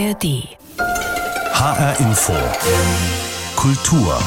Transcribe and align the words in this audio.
ARD. 0.00 0.48
HR 1.52 2.00
Info. 2.00 2.32
Kultur. 3.54 4.18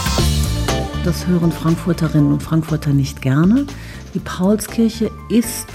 Das 1.04 1.26
hören 1.26 1.52
Frankfurterinnen 1.52 2.32
und 2.32 2.44
Frankfurter 2.44 2.92
nicht 2.92 3.24
gerne. 3.24 3.66
Die 4.14 4.20
Paulskirche 4.20 5.10
ist 5.30 5.66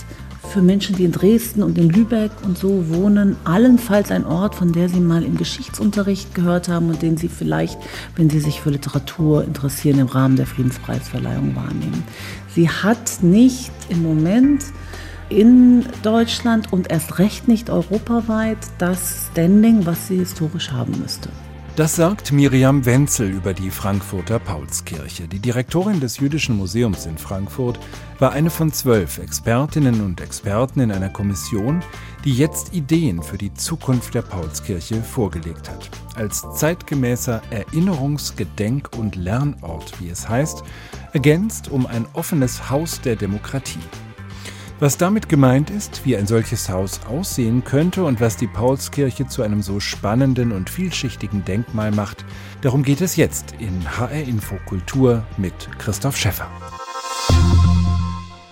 für 0.53 0.63
Menschen, 0.63 0.95
die 0.95 1.05
in 1.05 1.11
Dresden 1.11 1.65
und 1.65 1.79
in 1.79 1.91
Lübeck 1.91 2.31
und 2.45 2.57
so 2.57 2.89
wohnen, 2.91 3.35
allenfalls 3.43 4.13
ein 4.13 4.25
Ort, 4.25 4.55
von 4.55 4.73
der 4.73 4.89
sie 4.89 5.01
mal 5.01 5.25
im 5.25 5.37
Geschichtsunterricht 5.37 6.33
gehört 6.33 6.69
haben 6.69 6.91
und 6.91 7.03
den 7.03 7.17
sie 7.17 7.29
vielleicht, 7.29 7.79
wenn 8.15 8.31
sie 8.31 8.39
sich 8.39 8.61
für 8.61 8.71
Literatur 8.71 9.43
interessieren, 9.43 9.99
im 9.99 10.07
Rahmen 10.07 10.37
der 10.37 10.47
Friedenspreisverleihung 10.47 11.57
wahrnehmen. 11.57 12.05
Sie 12.55 12.71
hat 12.71 13.21
nicht 13.23 13.73
im 13.89 14.05
Moment 14.05 14.63
in 15.29 15.87
Deutschland 16.03 16.73
und 16.73 16.91
erst 16.91 17.19
recht 17.19 17.49
nicht 17.49 17.71
europaweit 17.71 18.59
das 18.79 19.29
Standing, 19.33 19.87
was 19.87 20.09
sie 20.09 20.19
historisch 20.19 20.71
haben 20.71 20.99
müsste. 21.01 21.29
Das 21.79 21.95
sagt 21.95 22.33
Miriam 22.33 22.85
Wenzel 22.87 23.31
über 23.31 23.55
die 23.55 23.71
Frankfurter 23.71 24.41
Paulskirche. 24.41 25.29
Die 25.29 25.39
Direktorin 25.39 26.01
des 26.01 26.19
Jüdischen 26.19 26.57
Museums 26.57 27.07
in 27.07 27.17
Frankfurt 27.17 27.79
war 28.19 28.33
eine 28.33 28.51
von 28.51 28.73
zwölf 28.73 29.19
Expertinnen 29.19 30.05
und 30.05 30.21
Experten 30.21 30.81
in 30.81 30.91
einer 30.91 31.09
Kommission, 31.09 31.81
die 32.25 32.33
jetzt 32.35 32.75
Ideen 32.75 33.23
für 33.23 33.39
die 33.39 33.55
Zukunft 33.55 34.15
der 34.15 34.23
Paulskirche 34.23 35.01
vorgelegt 35.01 35.71
hat. 35.71 35.89
Als 36.17 36.45
zeitgemäßer 36.57 37.43
Erinnerungs-, 37.53 38.35
Gedenk- 38.35 38.99
und 38.99 39.15
Lernort, 39.15 40.01
wie 40.01 40.09
es 40.09 40.29
heißt, 40.29 40.65
ergänzt 41.13 41.71
um 41.71 41.87
ein 41.87 42.07
offenes 42.13 42.71
Haus 42.71 43.01
der 43.01 43.15
Demokratie. 43.15 43.79
Was 44.81 44.97
damit 44.97 45.29
gemeint 45.29 45.71
ist, 45.71 46.07
wie 46.07 46.17
ein 46.17 46.29
solches 46.29 46.69
Haus 46.69 47.01
aussehen 47.09 47.65
könnte 47.65 48.05
und 48.05 48.21
was 48.21 48.37
die 48.37 48.47
Paulskirche 48.47 49.27
zu 49.27 49.43
einem 49.43 49.61
so 49.61 49.81
spannenden 49.81 50.53
und 50.53 50.71
vielschichtigen 50.71 51.45
Denkmal 51.45 51.91
macht, 51.91 52.25
darum 52.61 52.85
geht 52.85 53.01
es 53.01 53.17
jetzt 53.17 53.55
in 53.59 53.99
HR 53.99 54.23
Info 54.23 54.55
Kultur 54.67 55.27
mit 55.37 55.53
Christoph 55.81 56.17
Schäffer. 56.17 56.49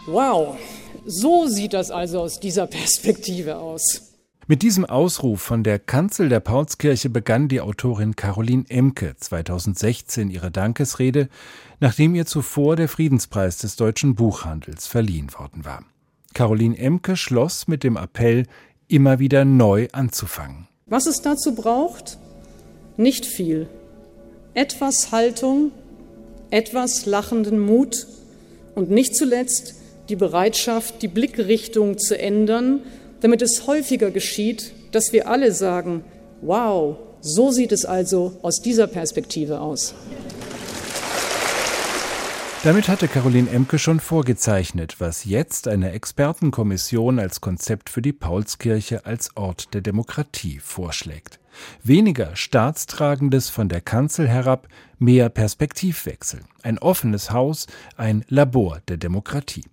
Wow, 0.06 0.58
so 1.04 1.46
sieht 1.46 1.74
das 1.74 1.92
also 1.92 2.22
aus 2.22 2.40
dieser 2.40 2.66
Perspektive 2.66 3.58
aus. 3.58 4.02
Mit 4.48 4.62
diesem 4.62 4.84
Ausruf 4.84 5.40
von 5.40 5.62
der 5.62 5.78
Kanzel 5.78 6.28
der 6.28 6.40
Paulskirche 6.40 7.08
begann 7.08 7.46
die 7.46 7.60
Autorin 7.60 8.16
Caroline 8.16 8.64
Emke 8.68 9.14
2016 9.16 10.30
ihre 10.30 10.50
Dankesrede, 10.50 11.28
nachdem 11.78 12.16
ihr 12.16 12.26
zuvor 12.26 12.74
der 12.74 12.88
Friedenspreis 12.88 13.58
des 13.58 13.76
deutschen 13.76 14.16
Buchhandels 14.16 14.88
verliehen 14.88 15.32
worden 15.32 15.64
war. 15.64 15.84
Caroline 16.36 16.76
Emke 16.76 17.16
schloss 17.16 17.66
mit 17.66 17.82
dem 17.82 17.96
Appell, 17.96 18.44
immer 18.88 19.18
wieder 19.18 19.46
neu 19.46 19.88
anzufangen. 19.92 20.68
Was 20.84 21.06
es 21.06 21.22
dazu 21.22 21.54
braucht? 21.54 22.18
Nicht 22.98 23.24
viel. 23.24 23.68
Etwas 24.52 25.12
Haltung, 25.12 25.72
etwas 26.50 27.06
lachenden 27.06 27.58
Mut 27.58 28.06
und 28.74 28.90
nicht 28.90 29.16
zuletzt 29.16 29.76
die 30.10 30.16
Bereitschaft, 30.16 31.00
die 31.00 31.08
Blickrichtung 31.08 31.96
zu 31.96 32.18
ändern, 32.18 32.80
damit 33.22 33.40
es 33.40 33.66
häufiger 33.66 34.10
geschieht, 34.10 34.72
dass 34.92 35.14
wir 35.14 35.28
alle 35.28 35.52
sagen, 35.52 36.04
wow, 36.42 36.98
so 37.22 37.50
sieht 37.50 37.72
es 37.72 37.86
also 37.86 38.36
aus 38.42 38.60
dieser 38.60 38.88
Perspektive 38.88 39.60
aus. 39.60 39.94
Damit 42.64 42.88
hatte 42.88 43.06
Caroline 43.06 43.48
Emke 43.50 43.78
schon 43.78 44.00
vorgezeichnet, 44.00 44.96
was 44.98 45.24
jetzt 45.24 45.68
eine 45.68 45.92
Expertenkommission 45.92 47.20
als 47.20 47.40
Konzept 47.40 47.90
für 47.90 48.02
die 48.02 48.12
Paulskirche 48.12 49.06
als 49.06 49.36
Ort 49.36 49.72
der 49.72 49.82
Demokratie 49.82 50.58
vorschlägt. 50.58 51.38
Weniger 51.84 52.34
Staatstragendes 52.34 53.50
von 53.50 53.68
der 53.68 53.80
Kanzel 53.80 54.26
herab, 54.26 54.68
mehr 54.98 55.28
Perspektivwechsel, 55.28 56.40
ein 56.62 56.78
offenes 56.78 57.30
Haus, 57.30 57.66
ein 57.96 58.24
Labor 58.28 58.80
der 58.88 58.96
Demokratie. 58.96 59.64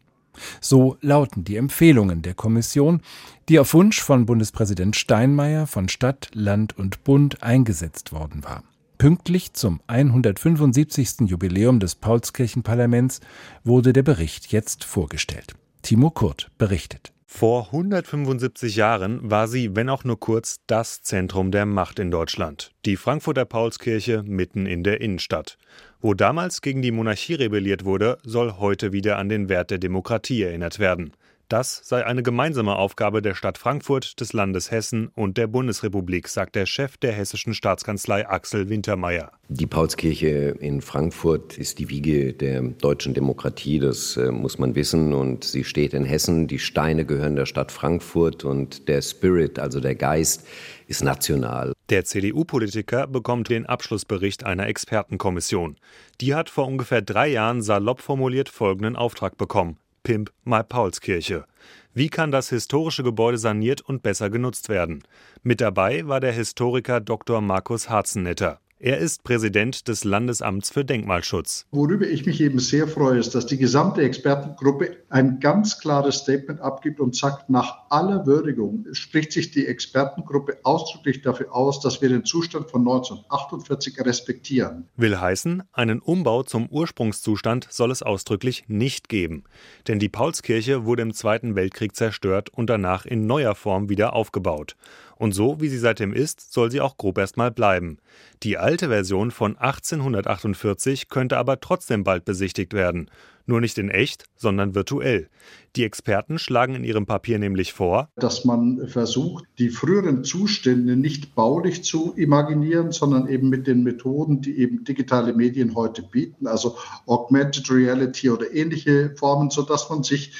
So 0.61 0.97
lauten 1.01 1.43
die 1.43 1.57
Empfehlungen 1.57 2.21
der 2.21 2.33
Kommission, 2.33 3.01
die 3.49 3.59
auf 3.59 3.73
Wunsch 3.73 4.01
von 4.01 4.25
Bundespräsident 4.25 4.95
Steinmeier 4.95 5.67
von 5.67 5.89
Stadt, 5.89 6.29
Land 6.33 6.77
und 6.77 7.03
Bund 7.03 7.43
eingesetzt 7.43 8.11
worden 8.11 8.43
war. 8.43 8.63
Pünktlich 9.03 9.51
zum 9.51 9.81
175. 9.87 11.27
Jubiläum 11.29 11.81
des 11.81 11.93
Paulskirchenparlaments 11.95 13.19
wurde 13.65 13.91
der 13.91 14.01
Bericht 14.01 14.53
jetzt 14.53 14.85
vorgestellt. 14.85 15.55
Timo 15.81 16.09
Kurt 16.09 16.51
berichtet. 16.57 17.11
Vor 17.25 17.65
175 17.65 18.77
Jahren 18.77 19.19
war 19.29 19.49
sie, 19.49 19.75
wenn 19.75 19.89
auch 19.89 20.05
nur 20.05 20.21
kurz, 20.21 20.61
das 20.67 21.01
Zentrum 21.01 21.51
der 21.51 21.65
Macht 21.65 21.99
in 21.99 22.11
Deutschland. 22.11 22.71
Die 22.85 22.95
Frankfurter 22.95 23.43
Paulskirche 23.43 24.23
mitten 24.23 24.65
in 24.65 24.83
der 24.83 25.01
Innenstadt. 25.01 25.57
Wo 25.99 26.13
damals 26.13 26.61
gegen 26.61 26.81
die 26.81 26.91
Monarchie 26.91 27.33
rebelliert 27.33 27.83
wurde, 27.83 28.19
soll 28.23 28.53
heute 28.53 28.93
wieder 28.93 29.17
an 29.17 29.27
den 29.27 29.49
Wert 29.49 29.69
der 29.69 29.79
Demokratie 29.79 30.43
erinnert 30.43 30.79
werden. 30.79 31.11
Das 31.53 31.81
sei 31.83 32.03
eine 32.03 32.23
gemeinsame 32.23 32.77
Aufgabe 32.77 33.21
der 33.21 33.35
Stadt 33.35 33.59
Frankfurt, 33.59 34.19
des 34.19 34.33
Landes 34.33 34.71
Hessen 34.71 35.11
und 35.13 35.37
der 35.37 35.45
Bundesrepublik, 35.45 36.27
sagt 36.27 36.55
der 36.55 36.65
Chef 36.65 36.97
der 36.97 37.11
hessischen 37.11 37.53
Staatskanzlei 37.53 38.27
Axel 38.27 38.69
Wintermeyer. 38.69 39.33
Die 39.49 39.67
Paulskirche 39.67 40.55
in 40.59 40.81
Frankfurt 40.81 41.59
ist 41.59 41.77
die 41.77 41.89
Wiege 41.89 42.33
der 42.33 42.59
deutschen 42.63 43.13
Demokratie, 43.13 43.77
das 43.77 44.17
äh, 44.17 44.31
muss 44.31 44.57
man 44.57 44.73
wissen. 44.73 45.13
Und 45.13 45.43
sie 45.43 45.63
steht 45.63 45.93
in 45.93 46.05
Hessen. 46.05 46.47
Die 46.47 46.57
Steine 46.57 47.05
gehören 47.05 47.35
der 47.35 47.45
Stadt 47.45 47.71
Frankfurt 47.71 48.43
und 48.43 48.87
der 48.87 49.03
Spirit, 49.03 49.59
also 49.59 49.79
der 49.79 49.93
Geist, 49.93 50.47
ist 50.87 51.03
national. 51.03 51.73
Der 51.91 52.03
CDU-Politiker 52.03 53.05
bekommt 53.05 53.49
den 53.49 53.67
Abschlussbericht 53.67 54.43
einer 54.43 54.65
Expertenkommission. 54.65 55.77
Die 56.19 56.33
hat 56.33 56.49
vor 56.49 56.65
ungefähr 56.65 57.03
drei 57.03 57.27
Jahren 57.27 57.61
salopp 57.61 58.01
formuliert 58.01 58.49
folgenden 58.49 58.95
Auftrag 58.95 59.37
bekommen. 59.37 59.77
Pimp 60.03 60.31
My 60.43 60.63
Paulskirche. 60.63 61.45
Wie 61.93 62.09
kann 62.09 62.31
das 62.31 62.49
historische 62.49 63.03
Gebäude 63.03 63.37
saniert 63.37 63.81
und 63.81 64.03
besser 64.03 64.29
genutzt 64.29 64.69
werden? 64.69 65.03
Mit 65.41 65.61
dabei 65.61 66.07
war 66.07 66.19
der 66.19 66.33
Historiker 66.33 66.99
Dr. 66.99 67.41
Markus 67.41 67.89
Harzennetter. 67.89 68.59
Er 68.85 68.97
ist 68.97 69.23
Präsident 69.23 69.87
des 69.87 70.03
Landesamts 70.03 70.69
für 70.69 70.83
Denkmalschutz. 70.83 71.67
Worüber 71.71 72.05
ich 72.05 72.25
mich 72.25 72.41
eben 72.41 72.59
sehr 72.59 72.85
freue, 72.85 73.17
ist, 73.17 73.33
dass 73.33 73.45
die 73.45 73.55
gesamte 73.55 74.01
Expertengruppe 74.01 74.97
ein 75.07 75.39
ganz 75.39 75.79
klares 75.79 76.15
Statement 76.17 76.59
abgibt 76.59 76.99
und 76.99 77.15
sagt, 77.15 77.49
nach 77.49 77.89
aller 77.89 78.25
Würdigung 78.25 78.85
spricht 78.91 79.31
sich 79.31 79.51
die 79.51 79.67
Expertengruppe 79.67 80.57
ausdrücklich 80.63 81.21
dafür 81.21 81.55
aus, 81.55 81.79
dass 81.79 82.01
wir 82.01 82.09
den 82.09 82.25
Zustand 82.25 82.69
von 82.69 82.81
1948 82.81 84.01
respektieren. 84.01 84.89
Will 84.97 85.17
heißen, 85.17 85.63
einen 85.71 86.01
Umbau 86.01 86.43
zum 86.43 86.67
Ursprungszustand 86.67 87.67
soll 87.69 87.89
es 87.89 88.03
ausdrücklich 88.03 88.65
nicht 88.67 89.07
geben. 89.07 89.45
Denn 89.87 89.99
die 89.99 90.09
Paulskirche 90.09 90.83
wurde 90.83 91.03
im 91.03 91.13
Zweiten 91.13 91.55
Weltkrieg 91.55 91.95
zerstört 91.95 92.49
und 92.49 92.69
danach 92.69 93.05
in 93.05 93.27
neuer 93.27 93.55
Form 93.55 93.87
wieder 93.87 94.11
aufgebaut. 94.11 94.75
Und 95.23 95.31
so, 95.31 95.61
wie 95.61 95.69
sie 95.69 95.77
seitdem 95.77 96.11
ist, 96.11 96.51
soll 96.51 96.69
sie 96.69 96.81
auch 96.81 96.97
grob 96.97 97.17
erstmal 97.17 97.49
bleiben. 97.49 97.97
Die 98.43 98.57
alte 98.57 98.89
Version 98.89 99.31
von 99.31 99.55
1848 99.55 101.07
könnte 101.07 101.37
aber 101.37 101.61
trotzdem 101.61 102.03
bald 102.03 102.25
besichtigt 102.25 102.73
werden. 102.73 103.09
Nur 103.45 103.61
nicht 103.61 103.77
in 103.77 103.87
echt, 103.87 104.25
sondern 104.35 104.75
virtuell. 104.75 105.29
Die 105.77 105.85
Experten 105.85 106.39
schlagen 106.39 106.75
in 106.75 106.83
ihrem 106.83 107.05
Papier 107.05 107.39
nämlich 107.39 107.71
vor, 107.71 108.09
dass 108.17 108.43
man 108.43 108.89
versucht, 108.89 109.45
die 109.59 109.69
früheren 109.69 110.25
Zustände 110.25 110.97
nicht 110.97 111.35
baulich 111.35 111.85
zu 111.85 112.13
imaginieren, 112.17 112.91
sondern 112.91 113.27
eben 113.27 113.47
mit 113.47 113.65
den 113.65 113.83
Methoden, 113.83 114.41
die 114.41 114.57
eben 114.57 114.83
digitale 114.83 115.31
Medien 115.31 115.73
heute 115.73 116.03
bieten, 116.03 116.47
also 116.47 116.75
Augmented 117.05 117.71
Reality 117.71 118.29
oder 118.29 118.53
ähnliche 118.53 119.15
Formen, 119.15 119.49
sodass 119.51 119.89
man 119.89 120.03
sich 120.03 120.33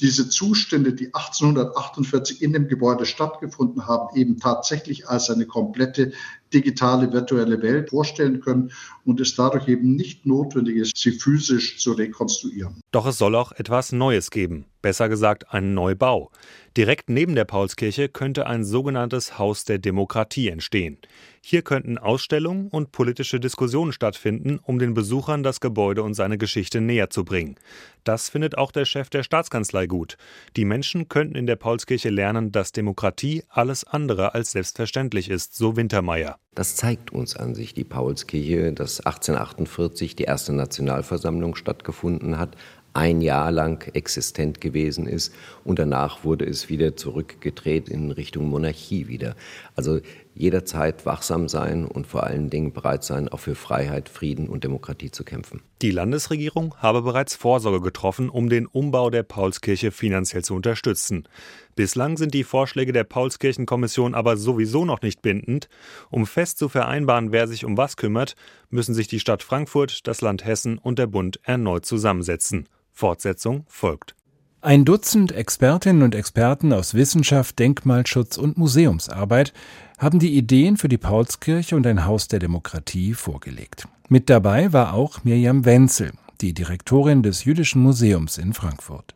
diese 0.00 0.28
Zustände, 0.28 0.92
die 0.92 1.14
1848 1.14 2.42
in 2.42 2.52
dem 2.52 2.68
Gebäude 2.68 3.06
stattgefunden 3.06 3.86
haben, 3.86 4.16
eben 4.16 4.38
tatsächlich 4.38 5.08
als 5.08 5.30
eine 5.30 5.46
komplette 5.46 6.12
digitale 6.52 7.12
virtuelle 7.12 7.60
Welt 7.62 7.90
vorstellen 7.90 8.40
können 8.40 8.72
und 9.04 9.20
es 9.20 9.34
dadurch 9.34 9.68
eben 9.68 9.96
nicht 9.96 10.24
notwendig 10.24 10.76
ist, 10.76 10.96
sie 10.96 11.12
physisch 11.12 11.78
zu 11.78 11.92
rekonstruieren. 11.92 12.80
Doch 12.90 13.06
es 13.06 13.18
soll 13.18 13.34
auch 13.34 13.52
etwas 13.52 13.92
Neues 13.92 14.30
geben, 14.30 14.64
besser 14.82 15.08
gesagt 15.08 15.52
einen 15.52 15.74
Neubau. 15.74 16.30
Direkt 16.76 17.10
neben 17.10 17.34
der 17.34 17.44
Paulskirche 17.44 18.08
könnte 18.08 18.46
ein 18.46 18.64
sogenanntes 18.64 19.38
Haus 19.38 19.64
der 19.64 19.78
Demokratie 19.78 20.48
entstehen. 20.48 20.98
Hier 21.42 21.62
könnten 21.62 21.98
Ausstellungen 21.98 22.68
und 22.68 22.92
politische 22.92 23.40
Diskussionen 23.40 23.92
stattfinden, 23.92 24.60
um 24.62 24.78
den 24.78 24.94
Besuchern 24.94 25.42
das 25.42 25.60
Gebäude 25.60 26.02
und 26.02 26.14
seine 26.14 26.38
Geschichte 26.38 26.80
näher 26.80 27.10
zu 27.10 27.24
bringen. 27.24 27.56
Das 28.04 28.28
findet 28.28 28.56
auch 28.56 28.70
der 28.70 28.84
Chef 28.84 29.10
der 29.10 29.22
Staatskanzlei 29.22 29.86
gut. 29.86 30.16
Die 30.56 30.64
Menschen 30.64 31.08
könnten 31.08 31.36
in 31.36 31.46
der 31.46 31.56
Paulskirche 31.56 32.10
lernen, 32.10 32.52
dass 32.52 32.72
Demokratie 32.72 33.44
alles 33.48 33.84
andere 33.84 34.34
als 34.34 34.52
selbstverständlich 34.52 35.30
ist, 35.30 35.56
so 35.56 35.76
Wintermeyer. 35.76 36.38
Das 36.54 36.74
zeigt 36.74 37.12
uns 37.12 37.36
an 37.36 37.54
sich 37.54 37.72
die 37.72 37.84
Paulskirche, 37.84 38.72
dass 38.72 39.00
1848 39.00 40.16
die 40.16 40.24
erste 40.24 40.52
Nationalversammlung 40.52 41.54
stattgefunden 41.54 42.38
hat, 42.38 42.56
ein 42.94 43.20
Jahr 43.20 43.52
lang 43.52 43.88
existent 43.94 44.60
gewesen 44.60 45.06
ist 45.06 45.32
und 45.64 45.78
danach 45.78 46.24
wurde 46.24 46.44
es 46.46 46.68
wieder 46.68 46.96
zurückgedreht 46.96 47.88
in 47.88 48.10
Richtung 48.10 48.48
Monarchie 48.48 49.08
wieder. 49.08 49.36
Also 49.76 50.00
jederzeit 50.38 51.04
wachsam 51.04 51.48
sein 51.48 51.84
und 51.84 52.06
vor 52.06 52.24
allen 52.24 52.50
Dingen 52.50 52.72
bereit 52.72 53.04
sein, 53.04 53.28
auch 53.28 53.40
für 53.40 53.54
Freiheit, 53.54 54.08
Frieden 54.08 54.48
und 54.48 54.64
Demokratie 54.64 55.10
zu 55.10 55.24
kämpfen. 55.24 55.60
Die 55.82 55.90
Landesregierung 55.90 56.74
habe 56.78 57.02
bereits 57.02 57.34
Vorsorge 57.34 57.80
getroffen, 57.80 58.28
um 58.28 58.48
den 58.48 58.66
Umbau 58.66 59.10
der 59.10 59.22
Paulskirche 59.22 59.90
finanziell 59.90 60.44
zu 60.44 60.54
unterstützen. 60.54 61.28
Bislang 61.74 62.16
sind 62.16 62.34
die 62.34 62.44
Vorschläge 62.44 62.92
der 62.92 63.04
Paulskirchenkommission 63.04 64.14
aber 64.14 64.36
sowieso 64.36 64.84
noch 64.84 65.02
nicht 65.02 65.22
bindend. 65.22 65.68
Um 66.10 66.26
fest 66.26 66.58
zu 66.58 66.68
vereinbaren, 66.68 67.32
wer 67.32 67.48
sich 67.48 67.64
um 67.64 67.76
was 67.76 67.96
kümmert, 67.96 68.34
müssen 68.70 68.94
sich 68.94 69.08
die 69.08 69.20
Stadt 69.20 69.42
Frankfurt, 69.42 70.06
das 70.06 70.20
Land 70.20 70.44
Hessen 70.44 70.78
und 70.78 70.98
der 70.98 71.06
Bund 71.06 71.40
erneut 71.42 71.84
zusammensetzen. 71.84 72.68
Fortsetzung 72.92 73.64
folgt. 73.68 74.14
Ein 74.60 74.84
Dutzend 74.84 75.30
Expertinnen 75.30 76.02
und 76.02 76.16
Experten 76.16 76.72
aus 76.72 76.94
Wissenschaft, 76.94 77.60
Denkmalschutz 77.60 78.36
und 78.36 78.58
Museumsarbeit 78.58 79.52
haben 79.98 80.20
die 80.20 80.36
Ideen 80.36 80.76
für 80.76 80.88
die 80.88 80.98
Paulskirche 80.98 81.76
und 81.76 81.86
ein 81.86 82.06
Haus 82.06 82.28
der 82.28 82.38
Demokratie 82.38 83.14
vorgelegt. 83.14 83.86
Mit 84.08 84.30
dabei 84.30 84.72
war 84.72 84.94
auch 84.94 85.24
Mirjam 85.24 85.64
Wenzel, 85.64 86.12
die 86.40 86.54
Direktorin 86.54 87.22
des 87.22 87.44
Jüdischen 87.44 87.82
Museums 87.82 88.38
in 88.38 88.54
Frankfurt. 88.54 89.14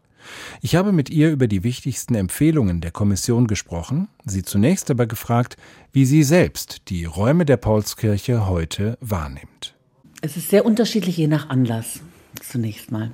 Ich 0.61 0.77
habe 0.77 0.93
mit 0.93 1.11
ihr 1.11 1.31
über 1.31 1.49
die 1.49 1.65
wichtigsten 1.65 2.15
Empfehlungen 2.15 2.81
der 2.81 2.91
Kommission 2.91 3.47
gesprochen, 3.47 4.09
sie 4.25 4.43
zunächst 4.43 4.91
aber 4.91 5.07
gefragt, 5.07 5.57
wie 5.93 6.05
sie 6.05 6.23
selbst 6.23 6.89
die 6.89 7.05
Räume 7.05 7.45
der 7.45 7.57
Paulskirche 7.57 8.47
heute 8.47 8.99
wahrnimmt. 9.01 9.75
Es 10.21 10.37
ist 10.37 10.51
sehr 10.51 10.65
unterschiedlich 10.65 11.17
je 11.17 11.27
nach 11.27 11.49
Anlass, 11.49 12.01
zunächst 12.41 12.93
mal. 12.93 13.11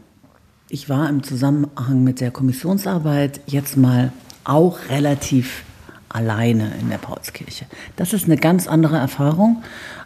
Ich 0.68 0.90
war 0.90 1.08
im 1.08 1.22
Zusammenhang 1.22 2.04
mit 2.04 2.20
der 2.20 2.30
Kommissionsarbeit 2.30 3.40
jetzt 3.46 3.78
mal 3.78 4.12
auch 4.44 4.78
relativ 4.90 5.64
alleine 6.08 6.72
in 6.80 6.90
der 6.90 6.98
Paulskirche. 6.98 7.66
Das 7.96 8.12
ist 8.12 8.24
eine 8.24 8.36
ganz 8.36 8.66
andere 8.66 8.96
Erfahrung 8.96 9.62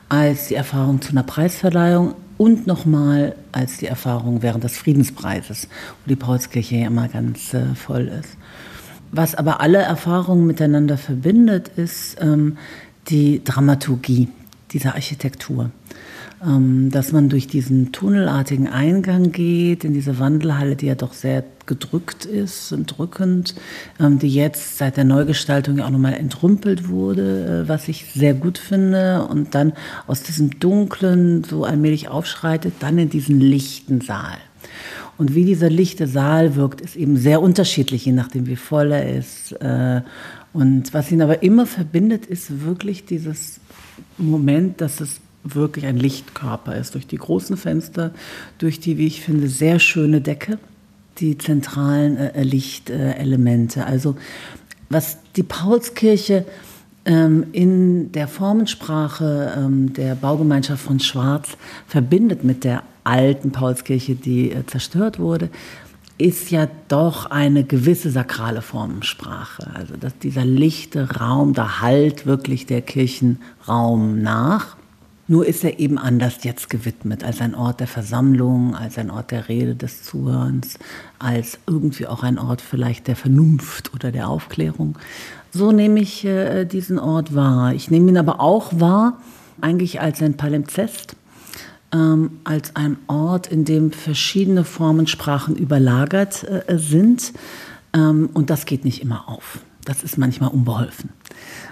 als 0.08 0.48
die 0.48 0.56
Erfahrung 0.56 1.00
zu 1.00 1.12
einer 1.12 1.22
Preisverleihung 1.22 2.14
und 2.36 2.66
nochmal 2.66 3.34
als 3.52 3.78
die 3.78 3.86
Erfahrung 3.86 4.42
während 4.42 4.64
des 4.64 4.76
Friedenspreises, 4.76 5.68
wo 6.04 6.08
die 6.08 6.16
Paulskirche 6.16 6.76
ja 6.76 6.86
immer 6.88 7.08
ganz 7.08 7.54
äh, 7.54 7.74
voll 7.74 8.08
ist. 8.08 8.36
Was 9.10 9.34
aber 9.34 9.60
alle 9.60 9.78
Erfahrungen 9.78 10.46
miteinander 10.46 10.98
verbindet, 10.98 11.68
ist 11.76 12.16
ähm, 12.20 12.58
die 13.08 13.42
Dramaturgie 13.44 14.28
dieser 14.72 14.94
Architektur. 14.94 15.70
Ähm, 16.44 16.90
dass 16.90 17.12
man 17.12 17.28
durch 17.28 17.46
diesen 17.46 17.92
tunnelartigen 17.92 18.66
Eingang 18.66 19.30
geht, 19.30 19.84
in 19.84 19.94
diese 19.94 20.18
Wandelhalle, 20.18 20.74
die 20.74 20.86
ja 20.86 20.96
doch 20.96 21.12
sehr 21.12 21.44
gedrückt 21.66 22.24
ist 22.24 22.72
und 22.72 22.98
drückend, 22.98 23.54
ähm, 24.00 24.18
die 24.18 24.28
jetzt 24.28 24.78
seit 24.78 24.96
der 24.96 25.04
Neugestaltung 25.04 25.78
ja 25.78 25.86
auch 25.86 25.90
nochmal 25.90 26.14
entrümpelt 26.14 26.88
wurde, 26.88 27.64
äh, 27.64 27.68
was 27.68 27.88
ich 27.88 28.06
sehr 28.14 28.34
gut 28.34 28.58
finde, 28.58 29.26
und 29.28 29.54
dann 29.54 29.72
aus 30.06 30.22
diesem 30.22 30.58
Dunklen 30.58 31.44
so 31.44 31.64
allmählich 31.64 32.08
aufschreitet, 32.08 32.74
dann 32.80 32.98
in 32.98 33.10
diesen 33.10 33.40
lichten 33.40 34.00
Saal. 34.00 34.38
Und 35.18 35.34
wie 35.34 35.44
dieser 35.44 35.70
lichte 35.70 36.06
Saal 36.06 36.56
wirkt, 36.56 36.80
ist 36.80 36.96
eben 36.96 37.16
sehr 37.16 37.40
unterschiedlich, 37.40 38.06
je 38.06 38.12
nachdem 38.12 38.46
wie 38.46 38.56
voll 38.56 38.92
er 38.92 39.16
ist. 39.16 39.52
Äh, 39.60 40.02
und 40.52 40.92
was 40.92 41.10
ihn 41.10 41.22
aber 41.22 41.42
immer 41.42 41.66
verbindet, 41.66 42.26
ist 42.26 42.64
wirklich 42.64 43.04
dieses 43.04 43.60
Moment, 44.18 44.80
dass 44.80 45.00
es 45.00 45.20
wirklich 45.44 45.86
ein 45.86 45.96
Lichtkörper 45.96 46.76
ist. 46.76 46.94
Durch 46.94 47.06
die 47.06 47.16
großen 47.16 47.56
Fenster, 47.56 48.12
durch 48.58 48.80
die, 48.80 48.98
wie 48.98 49.06
ich 49.06 49.22
finde, 49.22 49.48
sehr 49.48 49.78
schöne 49.78 50.20
Decke, 50.20 50.58
die 51.18 51.38
zentralen 51.38 52.16
äh, 52.16 52.42
Lichtelemente. 52.42 53.86
also 53.86 54.16
was 54.88 55.18
die 55.36 55.42
Paulskirche 55.42 56.44
ähm, 57.04 57.46
in 57.52 58.12
der 58.12 58.28
Formensprache 58.28 59.54
ähm, 59.56 59.92
der 59.94 60.14
Baugemeinschaft 60.14 60.82
von 60.82 61.00
Schwarz 61.00 61.56
verbindet 61.86 62.44
mit 62.44 62.64
der 62.64 62.82
alten 63.04 63.52
Paulskirche, 63.52 64.14
die 64.14 64.52
äh, 64.52 64.66
zerstört 64.66 65.18
wurde, 65.18 65.50
ist 66.18 66.50
ja 66.50 66.68
doch 66.88 67.26
eine 67.26 67.64
gewisse 67.64 68.10
sakrale 68.10 68.62
Formensprache. 68.62 69.70
Also 69.74 69.96
dass 69.96 70.16
dieser 70.18 70.44
lichte 70.44 71.18
Raum, 71.18 71.54
da 71.54 71.80
halt 71.80 72.26
wirklich 72.26 72.66
der 72.66 72.82
Kirchenraum 72.82 74.22
nach. 74.22 74.76
Nur 75.28 75.46
ist 75.46 75.62
er 75.62 75.78
eben 75.78 75.98
anders 75.98 76.42
jetzt 76.42 76.68
gewidmet, 76.68 77.22
als 77.22 77.40
ein 77.40 77.54
Ort 77.54 77.80
der 77.80 77.86
Versammlung, 77.86 78.74
als 78.74 78.98
ein 78.98 79.10
Ort 79.10 79.30
der 79.30 79.48
Rede, 79.48 79.76
des 79.76 80.02
Zuhörens, 80.02 80.78
als 81.18 81.58
irgendwie 81.66 82.08
auch 82.08 82.24
ein 82.24 82.38
Ort 82.38 82.60
vielleicht 82.60 83.06
der 83.06 83.16
Vernunft 83.16 83.94
oder 83.94 84.10
der 84.10 84.28
Aufklärung. 84.28 84.98
So 85.52 85.70
nehme 85.70 86.00
ich 86.00 86.24
äh, 86.24 86.64
diesen 86.64 86.98
Ort 86.98 87.34
wahr. 87.34 87.72
Ich 87.72 87.90
nehme 87.90 88.10
ihn 88.10 88.16
aber 88.16 88.40
auch 88.40 88.80
wahr, 88.80 89.18
eigentlich 89.60 90.00
als 90.00 90.20
ein 90.22 90.36
Palimpsest, 90.36 91.14
ähm, 91.92 92.40
als 92.42 92.74
ein 92.74 92.96
Ort, 93.06 93.46
in 93.46 93.64
dem 93.64 93.92
verschiedene 93.92 94.64
Formensprachen 94.64 95.54
überlagert 95.54 96.44
äh, 96.44 96.78
sind. 96.78 97.32
Ähm, 97.94 98.30
und 98.32 98.50
das 98.50 98.66
geht 98.66 98.84
nicht 98.84 99.02
immer 99.02 99.28
auf. 99.28 99.60
Das 99.84 100.04
ist 100.04 100.16
manchmal 100.16 100.50
unbeholfen. 100.50 101.10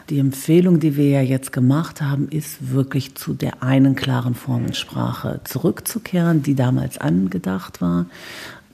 Die 0.08 0.18
Empfehlung, 0.18 0.80
die 0.80 0.96
wir 0.96 1.08
ja 1.08 1.20
jetzt 1.20 1.52
gemacht 1.52 2.02
haben, 2.02 2.28
ist 2.28 2.72
wirklich 2.72 3.14
zu 3.14 3.34
der 3.34 3.62
einen 3.62 3.94
klaren 3.94 4.34
Formensprache 4.34 5.40
zurückzukehren, 5.44 6.42
die 6.42 6.56
damals 6.56 6.98
angedacht 6.98 7.80
war. 7.80 8.06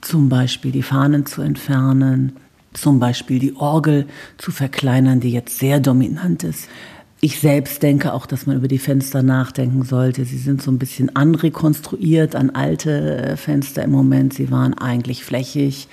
Zum 0.01 0.29
Beispiel 0.29 0.71
die 0.71 0.81
Fahnen 0.81 1.27
zu 1.27 1.41
entfernen, 1.41 2.35
zum 2.73 2.99
Beispiel 2.99 3.37
die 3.39 3.55
Orgel 3.55 4.07
zu 4.37 4.51
verkleinern, 4.51 5.19
die 5.19 5.31
jetzt 5.31 5.59
sehr 5.59 5.79
dominant 5.79 6.43
ist. 6.43 6.67
Ich 7.19 7.39
selbst 7.39 7.81
denke 7.81 8.13
auch, 8.13 8.27
dass 8.27 8.45
man 8.45 8.57
über 8.57 8.67
die 8.67 8.77
Fenster 8.77 9.23
nachdenken 9.23 9.81
sollte. 9.81 10.23
Sie 10.23 10.37
sind 10.37 10.61
so 10.61 10.69
ein 10.69 10.77
bisschen 10.77 11.15
anrekonstruiert 11.15 12.35
an 12.35 12.51
alte 12.51 13.17
äh, 13.17 13.37
Fenster 13.37 13.83
im 13.83 13.91
Moment. 13.91 14.35
Sie 14.35 14.51
waren 14.51 14.75
eigentlich 14.75 15.23
flächig. 15.23 15.87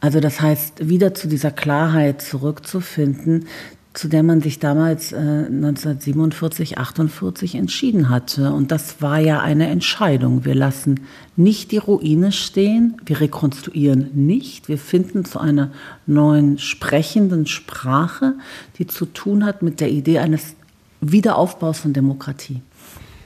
Also 0.00 0.20
das 0.20 0.40
heißt, 0.40 0.88
wieder 0.88 1.12
zu 1.12 1.28
dieser 1.28 1.50
Klarheit 1.50 2.22
zurückzufinden, 2.22 3.44
zu 3.92 4.08
der 4.08 4.22
man 4.22 4.40
sich 4.40 4.60
damals 4.60 5.12
äh, 5.12 5.16
1947, 5.16 6.78
48 6.78 7.54
entschieden 7.56 8.08
hatte. 8.08 8.54
Und 8.54 8.72
das 8.72 9.02
war 9.02 9.18
ja 9.18 9.40
eine 9.40 9.68
Entscheidung. 9.68 10.46
Wir 10.46 10.54
lassen 10.54 11.00
nicht 11.36 11.72
die 11.72 11.78
Ruine 11.78 12.32
stehen, 12.32 12.96
wir 13.04 13.20
rekonstruieren 13.20 14.10
nicht, 14.14 14.68
wir 14.68 14.78
finden 14.78 15.26
zu 15.26 15.38
einer 15.38 15.70
neuen 16.06 16.56
sprechenden 16.58 17.46
Sprache, 17.46 18.36
die 18.78 18.86
zu 18.86 19.04
tun 19.04 19.44
hat 19.44 19.60
mit 19.60 19.80
der 19.80 19.90
Idee 19.90 20.18
eines 20.18 20.56
Wiederaufbaus 21.02 21.80
von 21.80 21.92
Demokratie. 21.92 22.62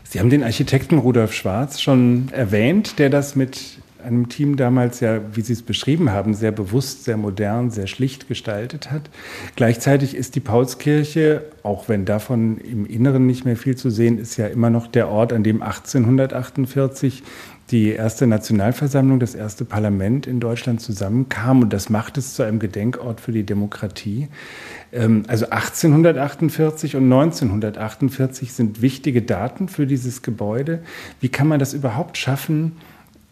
Sie 0.03 0.19
haben 0.19 0.31
den 0.31 0.43
Architekten 0.43 0.99
Rudolf 0.99 1.33
Schwarz 1.33 1.81
schon 1.81 2.29
erwähnt, 2.33 2.99
der 2.99 3.11
das 3.11 3.37
mit 3.37 3.79
einem 4.03 4.29
Team 4.29 4.57
damals 4.57 5.01
ja, 5.01 5.21
wie 5.35 5.41
Sie 5.41 5.53
es 5.53 5.63
beschrieben 5.63 6.11
haben, 6.11 6.33
sehr 6.35 6.53
bewusst, 6.53 7.05
sehr 7.05 7.17
modern, 7.17 7.71
sehr 7.71 7.87
schlicht 7.87 8.29
gestaltet 8.29 8.91
hat. 8.91 9.11
Gleichzeitig 9.57 10.15
ist 10.15 10.37
die 10.37 10.41
Paulskirche, 10.41 11.45
auch 11.63 11.89
wenn 11.89 12.05
davon 12.05 12.59
im 12.59 12.87
Inneren 12.87 13.27
nicht 13.27 13.45
mehr 13.45 13.57
viel 13.57 13.77
zu 13.77 13.91
sehen 13.91 14.19
ist, 14.19 14.37
ja 14.37 14.47
immer 14.47 14.71
noch 14.71 14.87
der 14.87 15.09
Ort, 15.09 15.33
an 15.33 15.43
dem 15.43 15.61
1848 15.61 17.23
die 17.71 17.91
erste 17.91 18.27
Nationalversammlung, 18.27 19.19
das 19.19 19.35
erste 19.35 19.65
Parlament 19.65 20.27
in 20.27 20.39
Deutschland 20.39 20.81
zusammenkam 20.81 21.63
und 21.63 21.73
das 21.73 21.91
macht 21.91 22.17
es 22.17 22.35
zu 22.35 22.45
einem 22.45 22.61
Gedenkort 22.61 23.21
für 23.21 23.33
die 23.33 23.43
Demokratie. 23.43 24.29
Ähm, 24.93 25.25
also 25.27 25.47
1848 25.47 26.95
und 26.95 27.05
1948 27.05 28.53
sind 28.53 28.83
wichtige 28.83 29.23
Daten 29.23 29.69
für 29.69 29.87
dieses 29.87 30.23
Gebäude. 30.23 30.81
Wie 31.21 31.29
kann 31.29 31.49
man 31.49 31.59
das 31.59 31.75
überhaupt 31.75 32.17
schaffen, 32.19 32.73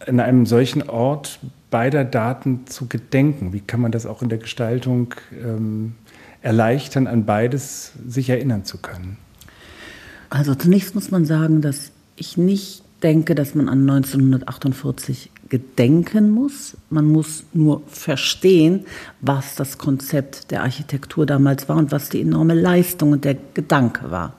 in 0.06 0.20
einem 0.20 0.46
solchen 0.46 0.88
Ort 0.88 1.38
beider 1.70 2.04
Daten 2.04 2.66
zu 2.66 2.86
gedenken? 2.86 3.52
Wie 3.52 3.60
kann 3.60 3.80
man 3.80 3.92
das 3.92 4.04
auch 4.04 4.20
in 4.20 4.28
der 4.28 4.38
Gestaltung 4.38 5.14
ähm, 5.32 5.94
erleichtern, 6.42 7.06
an 7.06 7.24
beides 7.24 7.92
sich 8.06 8.28
erinnern 8.30 8.64
zu 8.64 8.78
können? 8.78 9.16
Also 10.28 10.54
zunächst 10.54 10.94
muss 10.96 11.12
man 11.12 11.24
sagen, 11.24 11.62
dass 11.62 11.92
ich 12.16 12.36
nicht 12.36 12.83
denke, 13.04 13.34
dass 13.34 13.54
man 13.54 13.68
an 13.68 13.88
1948 13.88 15.30
gedenken 15.48 16.30
muss. 16.30 16.76
Man 16.90 17.04
muss 17.04 17.44
nur 17.52 17.82
verstehen, 17.86 18.86
was 19.20 19.54
das 19.54 19.78
Konzept 19.78 20.50
der 20.50 20.62
Architektur 20.62 21.26
damals 21.26 21.68
war 21.68 21.76
und 21.76 21.92
was 21.92 22.08
die 22.08 22.22
enorme 22.22 22.54
Leistung 22.54 23.12
und 23.12 23.24
der 23.24 23.36
Gedanke 23.54 24.10
war. 24.10 24.32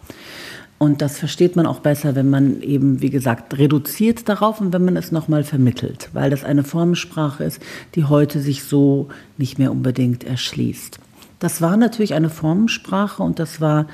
Und 0.77 1.01
das 1.01 1.17
versteht 1.17 1.55
man 1.55 1.67
auch 1.67 1.79
besser, 1.79 2.15
wenn 2.15 2.29
man 2.29 2.61
eben, 2.61 3.01
wie 3.01 3.09
gesagt, 3.09 3.57
reduziert 3.57 4.27
darauf 4.27 4.59
und 4.59 4.73
wenn 4.73 4.83
man 4.83 4.97
es 4.97 5.11
nochmal 5.11 5.45
vermittelt, 5.45 6.09
weil 6.11 6.29
das 6.29 6.43
eine 6.43 6.65
Formensprache 6.65 7.45
ist, 7.45 7.61
die 7.95 8.03
heute 8.03 8.41
sich 8.41 8.63
so 8.63 9.07
nicht 9.37 9.57
mehr 9.57 9.71
unbedingt 9.71 10.25
erschließt. 10.25 10.99
Das 11.39 11.61
war 11.61 11.77
natürlich 11.77 12.13
eine 12.13 12.29
Formensprache 12.29 13.21
und 13.23 13.39
das 13.39 13.61
war 13.61 13.87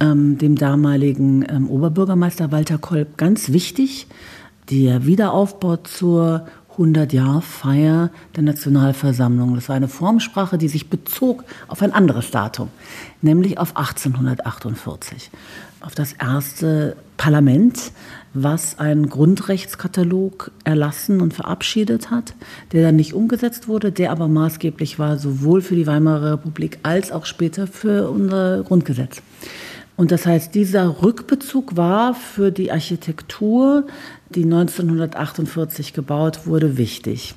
ähm, 0.00 0.38
dem 0.38 0.56
damaligen 0.56 1.44
ähm, 1.48 1.68
Oberbürgermeister 1.68 2.52
Walter 2.52 2.78
Kolb 2.78 3.16
ganz 3.16 3.52
wichtig. 3.52 4.06
Der 4.70 5.06
Wiederaufbau 5.06 5.76
zur 5.78 6.46
100-Jahr-Feier 6.78 8.10
der 8.36 8.42
Nationalversammlung. 8.42 9.54
Das 9.54 9.68
war 9.68 9.76
eine 9.76 9.88
Formsprache, 9.88 10.58
die 10.58 10.68
sich 10.68 10.88
bezog 10.88 11.44
auf 11.66 11.82
ein 11.82 11.92
anderes 11.92 12.30
Datum, 12.30 12.68
nämlich 13.20 13.58
auf 13.58 13.76
1848, 13.76 15.30
auf 15.80 15.94
das 15.94 16.12
erste 16.12 16.96
Parlament, 17.16 17.90
was 18.42 18.78
einen 18.78 19.08
Grundrechtskatalog 19.08 20.50
erlassen 20.64 21.20
und 21.20 21.34
verabschiedet 21.34 22.10
hat, 22.10 22.34
der 22.72 22.82
dann 22.82 22.96
nicht 22.96 23.14
umgesetzt 23.14 23.68
wurde, 23.68 23.92
der 23.92 24.10
aber 24.10 24.28
maßgeblich 24.28 24.98
war 24.98 25.18
sowohl 25.18 25.60
für 25.60 25.74
die 25.74 25.86
Weimarer 25.86 26.32
Republik 26.32 26.78
als 26.82 27.12
auch 27.12 27.26
später 27.26 27.66
für 27.66 28.10
unser 28.10 28.62
Grundgesetz. 28.62 29.22
Und 29.96 30.12
das 30.12 30.26
heißt, 30.26 30.54
dieser 30.54 31.02
Rückbezug 31.02 31.76
war 31.76 32.14
für 32.14 32.52
die 32.52 32.70
Architektur, 32.70 33.86
die 34.30 34.44
1948 34.44 35.92
gebaut 35.92 36.46
wurde, 36.46 36.76
wichtig. 36.76 37.34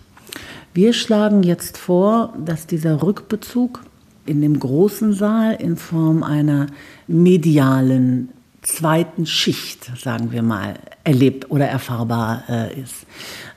Wir 0.74 0.94
schlagen 0.94 1.44
jetzt 1.44 1.78
vor, 1.78 2.34
dass 2.46 2.68
dieser 2.68 3.02
Rückbezug 3.02 3.82
in 4.26 4.42
dem 4.42 4.60
großen 4.60 5.14
Saal 5.14 5.56
in 5.56 5.76
Form 5.76 6.24
einer 6.24 6.68
medialen 7.08 8.30
zweiten 8.62 9.26
Schicht, 9.26 9.92
sagen 9.98 10.32
wir 10.32 10.44
mal, 10.44 10.76
erlebt 11.04 11.50
oder 11.50 11.66
erfahrbar 11.66 12.44
äh, 12.48 12.80
ist. 12.80 13.08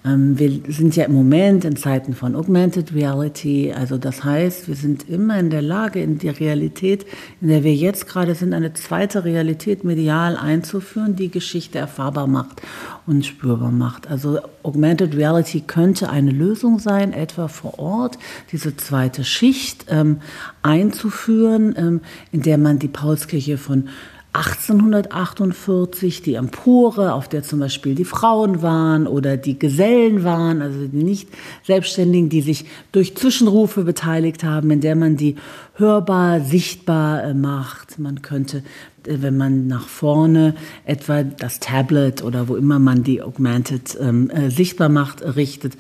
Ähm, 0.02 0.38
wir 0.38 0.61
sind 0.68 0.96
ja 0.96 1.04
im 1.04 1.12
Moment 1.12 1.66
in 1.66 1.76
Zeiten 1.76 2.14
von 2.14 2.34
Augmented 2.34 2.94
Reality, 2.94 3.75
also 3.76 3.99
das 3.99 4.25
heißt, 4.25 4.66
wir 4.66 4.75
sind 4.75 5.08
immer 5.11 5.38
in 5.38 5.50
der 5.50 5.61
Lage, 5.61 6.00
in 6.00 6.16
die 6.16 6.30
Realität, 6.30 7.04
in 7.42 7.49
der 7.49 7.64
wir 7.64 7.75
jetzt 7.75 8.08
gerade 8.08 8.34
sind, 8.34 8.54
eine 8.54 8.73
zweite 8.73 9.25
Realität 9.25 9.84
medial 9.84 10.38
einzuführen, 10.38 11.16
die 11.16 11.30
Geschichte 11.30 11.78
erfahrbar 11.78 12.26
macht 12.26 12.62
und 13.06 13.26
spürbar 13.26 13.73
macht. 13.73 14.06
Also 14.06 14.40
Augmented 14.62 15.14
Reality 15.14 15.61
könnte 15.61 16.08
eine 16.08 16.30
Lösung 16.30 16.78
sein, 16.78 17.12
etwa 17.12 17.49
vor 17.49 17.78
Ort 17.78 18.18
diese 18.52 18.75
zweite 18.76 19.23
Schicht 19.23 19.84
ähm, 19.88 20.20
einzuführen, 20.62 21.75
ähm, 21.76 22.00
in 22.32 22.40
der 22.40 22.56
man 22.56 22.78
die 22.78 22.88
Paulskirche 22.88 23.58
von 23.58 23.90
1848 24.34 26.20
die 26.22 26.34
Empore, 26.34 27.12
auf 27.12 27.28
der 27.28 27.44
zum 27.44 27.60
Beispiel 27.60 27.94
die 27.94 28.04
Frauen 28.04 28.62
waren 28.62 29.06
oder 29.06 29.36
die 29.36 29.56
Gesellen 29.56 30.24
waren, 30.24 30.60
also 30.60 30.88
die 30.88 31.04
nicht 31.04 31.28
Selbstständigen, 31.62 32.30
die 32.30 32.42
sich 32.42 32.64
durch 32.90 33.16
Zwischenrufe 33.16 33.84
beteiligt 33.84 34.42
haben, 34.42 34.72
in 34.72 34.80
der 34.80 34.96
man 34.96 35.16
die 35.16 35.36
hörbar, 35.74 36.40
sichtbar 36.40 37.22
äh, 37.22 37.34
macht. 37.34 38.00
Man 38.00 38.22
könnte, 38.22 38.64
äh, 39.06 39.18
wenn 39.20 39.36
man 39.36 39.68
nach 39.68 39.86
vorne 39.86 40.56
etwa 40.84 41.22
das 41.22 41.60
Tablet 41.60 42.24
oder 42.24 42.48
wo 42.48 42.56
immer 42.56 42.80
man 42.80 43.04
die 43.04 43.22
Augmented 43.22 43.96
ähm, 44.00 44.30
äh, 44.30 44.50
sichtbar 44.50 44.88
macht, 44.88 45.22
richtet, 45.36 45.76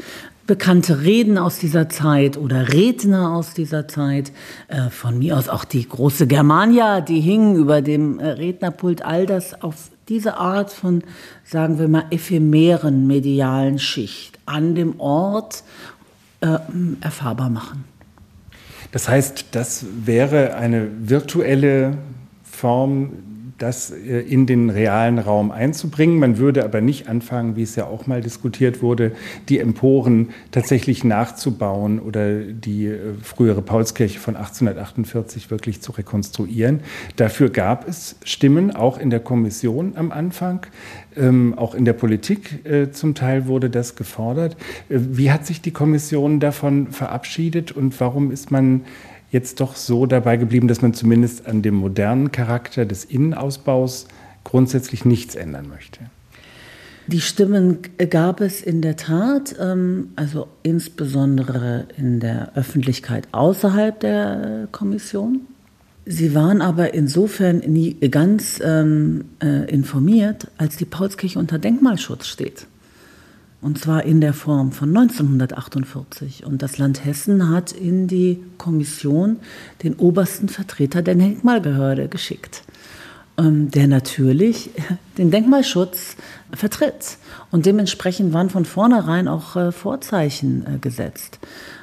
bekannte 0.46 1.02
Reden 1.02 1.38
aus 1.38 1.58
dieser 1.58 1.88
Zeit 1.88 2.36
oder 2.36 2.72
Redner 2.72 3.32
aus 3.32 3.54
dieser 3.54 3.88
Zeit. 3.88 4.32
Äh, 4.68 4.90
von 4.90 5.18
mir 5.18 5.38
aus 5.38 5.48
auch 5.48 5.64
die 5.64 5.88
große 5.88 6.26
Germania, 6.26 7.00
die 7.00 7.20
hing 7.20 7.56
über 7.56 7.82
dem 7.82 8.18
äh, 8.18 8.28
Rednerpult. 8.28 9.04
All 9.04 9.26
das 9.26 9.62
auf 9.62 9.90
diese 10.08 10.36
Art 10.36 10.72
von, 10.72 11.02
sagen 11.44 11.78
wir 11.78 11.88
mal, 11.88 12.04
ephemeren 12.10 13.06
medialen 13.06 13.78
Schicht 13.78 14.38
an 14.46 14.74
dem 14.74 15.00
Ort 15.00 15.64
äh, 16.40 16.58
erfahrbar 17.00 17.48
machen. 17.48 17.84
Das 18.92 19.08
heißt, 19.08 19.46
das 19.52 19.86
wäre 20.04 20.54
eine 20.54 20.88
virtuelle 21.00 21.98
Form 22.44 23.10
das 23.58 23.90
äh, 23.90 24.20
in 24.20 24.46
den 24.46 24.70
realen 24.70 25.18
Raum 25.18 25.50
einzubringen. 25.50 26.18
Man 26.18 26.38
würde 26.38 26.64
aber 26.64 26.80
nicht 26.80 27.08
anfangen, 27.08 27.56
wie 27.56 27.62
es 27.62 27.76
ja 27.76 27.86
auch 27.86 28.06
mal 28.06 28.20
diskutiert 28.20 28.82
wurde, 28.82 29.12
die 29.48 29.58
Emporen 29.58 30.30
tatsächlich 30.50 31.04
nachzubauen 31.04 32.00
oder 32.00 32.40
die 32.40 32.86
äh, 32.86 33.14
frühere 33.22 33.62
Paulskirche 33.62 34.18
von 34.18 34.36
1848 34.36 35.50
wirklich 35.50 35.80
zu 35.80 35.92
rekonstruieren. 35.92 36.80
Dafür 37.16 37.50
gab 37.50 37.88
es 37.88 38.16
Stimmen, 38.24 38.74
auch 38.74 38.98
in 38.98 39.10
der 39.10 39.20
Kommission 39.20 39.92
am 39.96 40.10
Anfang, 40.10 40.66
ähm, 41.16 41.54
auch 41.56 41.74
in 41.74 41.84
der 41.84 41.92
Politik 41.92 42.66
äh, 42.66 42.90
zum 42.90 43.14
Teil 43.14 43.46
wurde 43.46 43.70
das 43.70 43.94
gefordert. 43.96 44.56
Wie 44.88 45.30
hat 45.30 45.46
sich 45.46 45.60
die 45.60 45.70
Kommission 45.70 46.40
davon 46.40 46.88
verabschiedet 46.88 47.72
und 47.72 47.98
warum 48.00 48.30
ist 48.30 48.50
man 48.50 48.82
jetzt 49.34 49.60
doch 49.60 49.76
so 49.76 50.06
dabei 50.06 50.38
geblieben, 50.38 50.68
dass 50.68 50.80
man 50.80 50.94
zumindest 50.94 51.46
an 51.46 51.60
dem 51.60 51.74
modernen 51.74 52.32
Charakter 52.32 52.86
des 52.86 53.04
Innenausbaus 53.04 54.06
grundsätzlich 54.44 55.04
nichts 55.04 55.34
ändern 55.34 55.68
möchte. 55.68 56.00
Die 57.08 57.20
Stimmen 57.20 57.80
gab 58.08 58.40
es 58.40 58.62
in 58.62 58.80
der 58.80 58.96
Tat, 58.96 59.54
ähm, 59.60 60.12
also 60.16 60.46
insbesondere 60.62 61.86
in 61.98 62.20
der 62.20 62.56
Öffentlichkeit 62.56 63.28
außerhalb 63.32 64.00
der 64.00 64.68
Kommission. 64.72 65.42
Sie 66.06 66.34
waren 66.34 66.62
aber 66.62 66.94
insofern 66.94 67.58
nie 67.58 67.94
ganz 68.10 68.60
ähm, 68.64 69.26
äh, 69.42 69.70
informiert, 69.70 70.48
als 70.56 70.76
die 70.76 70.84
Paulskirche 70.84 71.38
unter 71.38 71.58
Denkmalschutz 71.58 72.26
steht. 72.26 72.66
Und 73.64 73.78
zwar 73.78 74.04
in 74.04 74.20
der 74.20 74.34
Form 74.34 74.72
von 74.72 74.90
1948. 74.94 76.44
Und 76.44 76.60
das 76.60 76.76
Land 76.76 77.02
Hessen 77.06 77.48
hat 77.48 77.72
in 77.72 78.08
die 78.08 78.44
Kommission 78.58 79.38
den 79.82 79.94
obersten 79.94 80.50
Vertreter 80.50 81.00
der 81.00 81.14
Denkmalbehörde 81.14 82.08
geschickt, 82.08 82.62
ähm, 83.38 83.70
der 83.70 83.86
natürlich 83.86 84.68
den 85.16 85.30
Denkmalschutz 85.30 86.16
vertritt. 86.52 87.16
Und 87.50 87.64
dementsprechend 87.64 88.34
waren 88.34 88.50
von 88.50 88.66
vornherein 88.66 89.28
auch 89.28 89.56
äh, 89.56 89.72
Vorzeichen 89.72 90.66
äh, 90.66 90.78
gesetzt. 90.78 91.38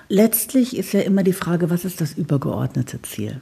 Letztlich 0.08 0.78
ist 0.78 0.94
ja 0.94 1.00
immer 1.00 1.24
die 1.24 1.34
Frage, 1.34 1.72
was 1.72 1.84
ist 1.84 2.00
das 2.00 2.14
übergeordnete 2.14 3.02
Ziel? 3.02 3.42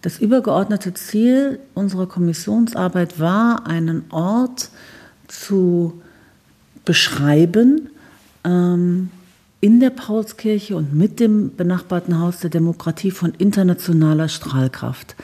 Das 0.00 0.20
übergeordnete 0.20 0.94
Ziel 0.94 1.58
unserer 1.74 2.06
Kommissionsarbeit 2.06 3.18
war, 3.18 3.66
einen 3.66 4.04
Ort 4.12 4.70
zu 5.26 6.00
beschreiben 6.86 7.90
ähm, 8.44 9.10
in 9.60 9.80
der 9.80 9.90
Paulskirche 9.90 10.74
und 10.76 10.94
mit 10.94 11.20
dem 11.20 11.54
benachbarten 11.54 12.18
Haus 12.18 12.40
der 12.40 12.48
Demokratie 12.48 13.10
von 13.10 13.34
internationaler 13.36 14.28
Strahlkraft. 14.28 15.16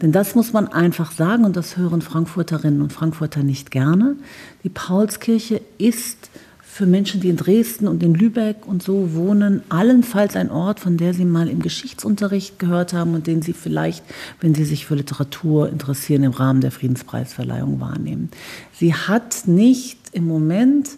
Denn 0.00 0.12
das 0.12 0.34
muss 0.34 0.54
man 0.54 0.68
einfach 0.68 1.12
sagen, 1.12 1.44
und 1.44 1.56
das 1.56 1.76
hören 1.76 2.00
Frankfurterinnen 2.00 2.80
und 2.80 2.92
Frankfurter 2.92 3.42
nicht 3.42 3.70
gerne. 3.70 4.16
Die 4.64 4.70
Paulskirche 4.70 5.60
ist 5.76 6.30
für 6.80 6.86
Menschen, 6.86 7.20
die 7.20 7.28
in 7.28 7.36
Dresden 7.36 7.86
und 7.86 8.02
in 8.02 8.14
Lübeck 8.14 8.66
und 8.66 8.82
so 8.82 9.12
wohnen, 9.12 9.60
allenfalls 9.68 10.34
ein 10.34 10.50
Ort, 10.50 10.80
von 10.80 10.96
der 10.96 11.12
sie 11.12 11.26
mal 11.26 11.46
im 11.46 11.60
Geschichtsunterricht 11.60 12.58
gehört 12.58 12.94
haben 12.94 13.12
und 13.12 13.26
den 13.26 13.42
sie 13.42 13.52
vielleicht, 13.52 14.02
wenn 14.40 14.54
sie 14.54 14.64
sich 14.64 14.86
für 14.86 14.94
Literatur 14.94 15.68
interessieren, 15.68 16.22
im 16.22 16.32
Rahmen 16.32 16.62
der 16.62 16.70
Friedenspreisverleihung 16.70 17.80
wahrnehmen. 17.80 18.30
Sie 18.72 18.94
hat 18.94 19.42
nicht 19.44 19.98
im 20.12 20.26
Moment 20.26 20.88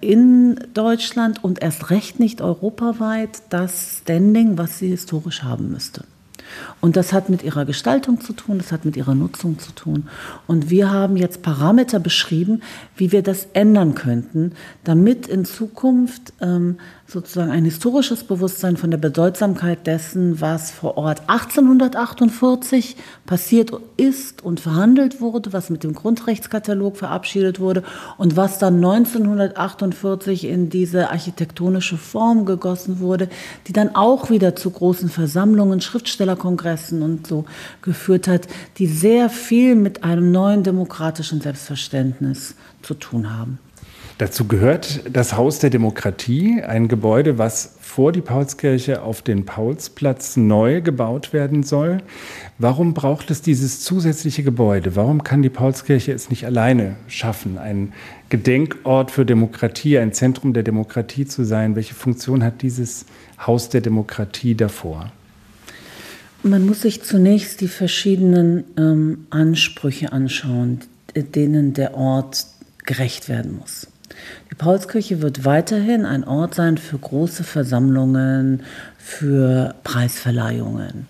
in 0.00 0.58
Deutschland 0.74 1.44
und 1.44 1.62
erst 1.62 1.90
recht 1.90 2.18
nicht 2.18 2.40
europaweit 2.40 3.42
das 3.50 3.98
Standing, 4.02 4.58
was 4.58 4.80
sie 4.80 4.88
historisch 4.88 5.44
haben 5.44 5.70
müsste. 5.70 6.02
Und 6.80 6.96
das 6.96 7.12
hat 7.12 7.28
mit 7.28 7.42
ihrer 7.42 7.64
Gestaltung 7.64 8.20
zu 8.20 8.32
tun, 8.32 8.58
das 8.58 8.72
hat 8.72 8.84
mit 8.84 8.96
ihrer 8.96 9.14
Nutzung 9.14 9.58
zu 9.58 9.72
tun. 9.72 10.08
Und 10.46 10.70
wir 10.70 10.90
haben 10.90 11.16
jetzt 11.16 11.42
Parameter 11.42 12.00
beschrieben, 12.00 12.62
wie 12.96 13.12
wir 13.12 13.22
das 13.22 13.48
ändern 13.52 13.94
könnten, 13.94 14.52
damit 14.84 15.26
in 15.26 15.44
Zukunft 15.44 16.32
ähm, 16.40 16.78
sozusagen 17.12 17.50
ein 17.50 17.64
historisches 17.64 18.24
Bewusstsein 18.24 18.76
von 18.76 18.90
der 18.90 18.98
Bedeutsamkeit 18.98 19.86
dessen, 19.86 20.40
was 20.40 20.70
vor 20.70 20.96
Ort 20.96 21.22
1848 21.28 22.96
passiert 23.26 23.72
ist 23.96 24.42
und 24.42 24.60
verhandelt 24.60 25.20
wurde, 25.20 25.52
was 25.52 25.70
mit 25.70 25.84
dem 25.84 25.92
Grundrechtskatalog 25.92 26.96
verabschiedet 26.96 27.60
wurde 27.60 27.82
und 28.18 28.36
was 28.36 28.58
dann 28.58 28.76
1948 28.76 30.44
in 30.44 30.70
diese 30.70 31.10
architektonische 31.10 31.98
Form 31.98 32.46
gegossen 32.46 33.00
wurde, 33.00 33.28
die 33.66 33.72
dann 33.72 33.94
auch 33.94 34.30
wieder 34.30 34.56
zu 34.56 34.70
großen 34.70 35.08
Versammlungen, 35.08 35.80
Schriftstellerkongressen 35.80 37.02
und 37.02 37.26
so 37.26 37.44
geführt 37.82 38.26
hat, 38.26 38.48
die 38.78 38.86
sehr 38.86 39.28
viel 39.28 39.74
mit 39.74 40.02
einem 40.02 40.32
neuen 40.32 40.62
demokratischen 40.62 41.40
Selbstverständnis 41.40 42.54
zu 42.82 42.94
tun 42.94 43.36
haben. 43.36 43.58
Dazu 44.18 44.46
gehört 44.46 45.02
das 45.12 45.36
Haus 45.36 45.58
der 45.58 45.70
Demokratie, 45.70 46.62
ein 46.62 46.88
Gebäude, 46.88 47.38
was 47.38 47.76
vor 47.80 48.12
die 48.12 48.20
Paulskirche 48.20 49.02
auf 49.02 49.20
den 49.20 49.44
Paulsplatz 49.44 50.36
neu 50.36 50.80
gebaut 50.80 51.32
werden 51.32 51.62
soll. 51.62 51.98
Warum 52.58 52.94
braucht 52.94 53.30
es 53.30 53.42
dieses 53.42 53.80
zusätzliche 53.80 54.42
Gebäude? 54.42 54.96
Warum 54.96 55.24
kann 55.24 55.42
die 55.42 55.50
Paulskirche 55.50 56.12
es 56.12 56.30
nicht 56.30 56.46
alleine 56.46 56.96
schaffen, 57.08 57.58
ein 57.58 57.92
Gedenkort 58.28 59.10
für 59.10 59.26
Demokratie, 59.26 59.98
ein 59.98 60.12
Zentrum 60.12 60.54
der 60.54 60.62
Demokratie 60.62 61.26
zu 61.26 61.44
sein? 61.44 61.76
Welche 61.76 61.94
Funktion 61.94 62.42
hat 62.42 62.62
dieses 62.62 63.04
Haus 63.46 63.68
der 63.68 63.82
Demokratie 63.82 64.54
davor? 64.54 65.12
Man 66.42 66.64
muss 66.64 66.80
sich 66.80 67.02
zunächst 67.02 67.60
die 67.60 67.68
verschiedenen 67.68 68.64
ähm, 68.76 69.26
Ansprüche 69.30 70.12
anschauen, 70.12 70.80
denen 71.14 71.74
der 71.74 71.94
Ort 71.94 72.46
gerecht 72.84 73.28
werden 73.28 73.58
muss. 73.58 73.86
Die 74.50 74.54
Paulskirche 74.54 75.22
wird 75.22 75.44
weiterhin 75.44 76.04
ein 76.04 76.24
Ort 76.24 76.54
sein 76.54 76.78
für 76.78 76.98
große 76.98 77.44
Versammlungen, 77.44 78.62
für 78.98 79.74
Preisverleihungen. 79.84 81.06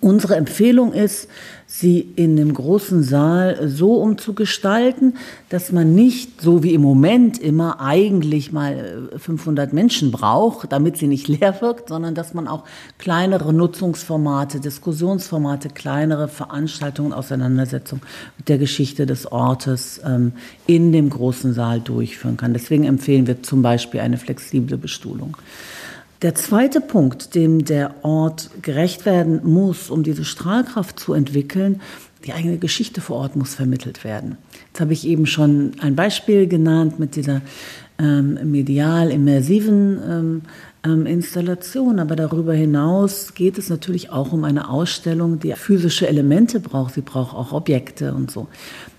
Unsere 0.00 0.34
Empfehlung 0.34 0.92
ist, 0.92 1.28
sie 1.74 2.00
in 2.16 2.36
dem 2.36 2.52
großen 2.52 3.02
Saal 3.02 3.66
so 3.66 3.94
umzugestalten, 3.94 5.16
dass 5.48 5.72
man 5.72 5.94
nicht 5.94 6.42
so 6.42 6.62
wie 6.62 6.74
im 6.74 6.82
Moment 6.82 7.38
immer 7.38 7.80
eigentlich 7.80 8.52
mal 8.52 9.08
500 9.16 9.72
äh, 9.72 9.74
Menschen 9.74 10.10
braucht, 10.12 10.70
damit 10.70 10.98
sie 10.98 11.06
nicht 11.06 11.28
leer 11.40 11.62
wirkt, 11.62 11.88
sondern 11.88 12.14
dass 12.14 12.34
man 12.34 12.46
auch 12.46 12.64
kleinere 12.98 13.54
Nutzungsformate, 13.54 14.60
Diskussionsformate, 14.60 15.70
kleinere 15.70 16.28
Veranstaltungen, 16.28 17.14
Auseinandersetzungen 17.14 18.02
mit 18.36 18.50
der 18.50 18.58
Geschichte 18.58 19.06
des 19.06 19.32
Ortes 19.32 19.98
ähm, 20.04 20.32
in 20.66 20.92
dem 20.92 21.08
großen 21.08 21.54
Saal 21.54 21.80
durchführen 21.80 22.36
kann. 22.36 22.52
Deswegen 22.52 22.84
empfehlen 22.84 23.26
wir 23.26 23.42
zum 23.42 23.62
Beispiel 23.62 24.00
eine 24.00 24.18
flexible 24.18 24.76
Bestuhlung. 24.76 25.38
Der 26.22 26.36
zweite 26.36 26.80
Punkt, 26.80 27.34
dem 27.34 27.64
der 27.64 28.04
Ort 28.04 28.50
gerecht 28.62 29.06
werden 29.06 29.40
muss, 29.42 29.90
um 29.90 30.04
diese 30.04 30.24
Strahlkraft 30.24 31.00
zu 31.00 31.14
entwickeln, 31.14 31.80
die 32.24 32.32
eigene 32.32 32.58
Geschichte 32.58 33.00
vor 33.00 33.16
Ort 33.16 33.34
muss 33.34 33.56
vermittelt 33.56 34.04
werden. 34.04 34.38
Jetzt 34.68 34.80
habe 34.80 34.92
ich 34.92 35.04
eben 35.04 35.26
schon 35.26 35.72
ein 35.80 35.96
Beispiel 35.96 36.46
genannt 36.46 37.00
mit 37.00 37.16
dieser 37.16 37.42
ähm, 37.98 38.38
medial 38.52 39.10
immersiven 39.10 39.98
ähm, 40.08 40.42
ähm, 40.84 41.06
Installation, 41.06 41.98
aber 41.98 42.14
darüber 42.14 42.54
hinaus 42.54 43.34
geht 43.34 43.58
es 43.58 43.68
natürlich 43.68 44.10
auch 44.10 44.32
um 44.32 44.44
eine 44.44 44.68
Ausstellung, 44.68 45.40
die 45.40 45.52
physische 45.54 46.06
Elemente 46.06 46.60
braucht. 46.60 46.94
Sie 46.94 47.00
braucht 47.00 47.34
auch 47.34 47.52
Objekte 47.52 48.14
und 48.14 48.30
so. 48.30 48.46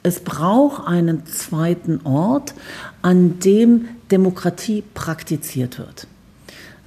Es 0.04 0.20
braucht 0.20 0.86
einen 0.86 1.26
zweiten 1.26 2.02
Ort, 2.04 2.54
an 3.02 3.40
dem 3.40 3.86
Demokratie 4.12 4.84
praktiziert 4.94 5.80
wird. 5.80 6.08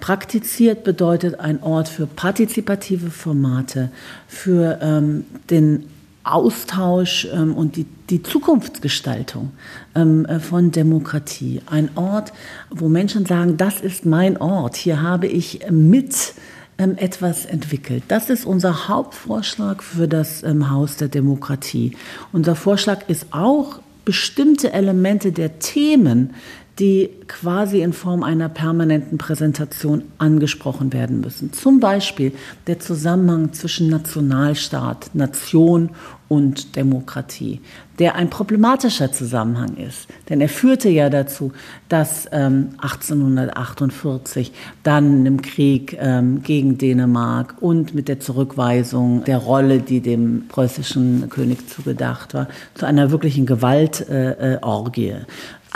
Praktiziert 0.00 0.84
bedeutet 0.84 1.40
ein 1.40 1.62
Ort 1.62 1.88
für 1.88 2.06
partizipative 2.06 3.10
Formate, 3.10 3.90
für 4.28 4.78
ähm, 4.82 5.24
den 5.50 5.84
Austausch 6.22 7.26
ähm, 7.32 7.54
und 7.54 7.76
die, 7.76 7.86
die 8.10 8.22
Zukunftsgestaltung 8.22 9.52
ähm, 9.94 10.26
äh, 10.26 10.40
von 10.40 10.72
Demokratie. 10.72 11.62
Ein 11.66 11.90
Ort, 11.94 12.32
wo 12.70 12.88
Menschen 12.88 13.26
sagen, 13.26 13.56
das 13.56 13.80
ist 13.80 14.04
mein 14.04 14.36
Ort, 14.36 14.76
hier 14.76 15.00
habe 15.02 15.28
ich 15.28 15.60
mit 15.70 16.34
ähm, 16.78 16.96
etwas 16.98 17.46
entwickelt. 17.46 18.02
Das 18.08 18.28
ist 18.28 18.44
unser 18.44 18.88
Hauptvorschlag 18.88 19.82
für 19.82 20.08
das 20.08 20.42
ähm, 20.42 20.70
Haus 20.70 20.96
der 20.96 21.08
Demokratie. 21.08 21.96
Unser 22.32 22.56
Vorschlag 22.56 23.08
ist 23.08 23.28
auch, 23.30 23.80
bestimmte 24.04 24.72
Elemente 24.72 25.32
der 25.32 25.58
Themen, 25.58 26.34
die 26.78 27.08
quasi 27.26 27.80
in 27.80 27.92
Form 27.92 28.22
einer 28.22 28.48
permanenten 28.48 29.16
Präsentation 29.16 30.02
angesprochen 30.18 30.92
werden 30.92 31.20
müssen. 31.22 31.52
Zum 31.52 31.80
Beispiel 31.80 32.32
der 32.66 32.80
Zusammenhang 32.80 33.52
zwischen 33.54 33.88
Nationalstaat, 33.88 35.14
Nation 35.14 35.90
und 36.28 36.76
Demokratie, 36.76 37.60
der 37.98 38.16
ein 38.16 38.30
problematischer 38.30 39.12
Zusammenhang 39.12 39.76
ist. 39.76 40.08
Denn 40.28 40.40
er 40.40 40.48
führte 40.48 40.88
ja 40.88 41.08
dazu, 41.08 41.52
dass 41.88 42.28
ähm, 42.32 42.70
1848 42.78 44.52
dann 44.82 45.24
im 45.24 45.40
Krieg 45.40 45.96
ähm, 45.98 46.42
gegen 46.42 46.78
Dänemark 46.78 47.54
und 47.60 47.94
mit 47.94 48.08
der 48.08 48.20
Zurückweisung 48.20 49.24
der 49.24 49.38
Rolle, 49.38 49.78
die 49.78 50.00
dem 50.00 50.48
preußischen 50.48 51.30
König 51.30 51.68
zugedacht 51.70 52.34
war, 52.34 52.48
zu 52.74 52.86
einer 52.86 53.12
wirklichen 53.12 53.46
Gewaltorgie 53.46 55.08
äh, 55.08 55.14
äh, 55.14 55.24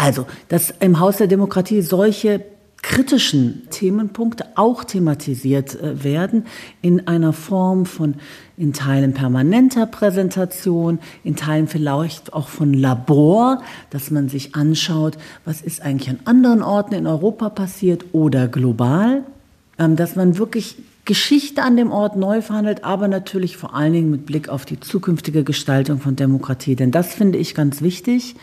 also, 0.01 0.27
dass 0.49 0.73
im 0.81 0.99
Haus 0.99 1.19
der 1.19 1.27
Demokratie 1.27 1.83
solche 1.83 2.41
kritischen 2.81 3.69
Themenpunkte 3.69 4.47
auch 4.55 4.85
thematisiert 4.85 5.79
äh, 5.79 6.03
werden 6.03 6.47
in 6.81 7.07
einer 7.07 7.35
Form 7.35 7.85
von 7.85 8.15
in 8.57 8.73
Teilen 8.73 9.13
permanenter 9.13 9.85
Präsentation, 9.85 11.01
in 11.23 11.37
Teilen 11.37 11.69
vielleicht 11.69 12.33
auch 12.33 12.49
von 12.49 12.73
Labor, 12.73 13.63
dass 13.91 14.11
man 14.11 14.31
sich 14.31 14.55
anschaut, 14.55 15.19
was 15.45 15.61
ist 15.61 15.83
eigentlich 15.83 16.09
an 16.09 16.21
anderen 16.25 16.63
Orten 16.63 16.95
in 16.95 17.07
Europa 17.07 17.51
passiert 17.51 18.07
oder 18.13 18.49
global, 18.49 19.25
ähm, 19.79 19.97
dass 19.97 20.17
man 20.17 20.39
wirklich 20.39 20.77
Geschichte 21.05 21.63
an 21.63 21.77
dem 21.77 21.91
Ort 21.91 22.17
neu 22.17 22.41
verhandelt, 22.41 22.85
aber 22.85 23.09
natürlich 23.09 23.57
vor 23.57 23.75
allen 23.75 23.93
Dingen 23.93 24.11
mit 24.11 24.27
Blick 24.27 24.49
auf 24.49 24.65
die 24.65 24.79
zukünftige 24.79 25.45
Gestaltung 25.45 25.99
von 25.99 26.17
Demokratie. 26.17 26.77
Denn 26.77 26.91
das 26.91 27.15
finde 27.15 27.39
ich 27.39 27.55
ganz 27.55 27.83
wichtig. 27.83 28.37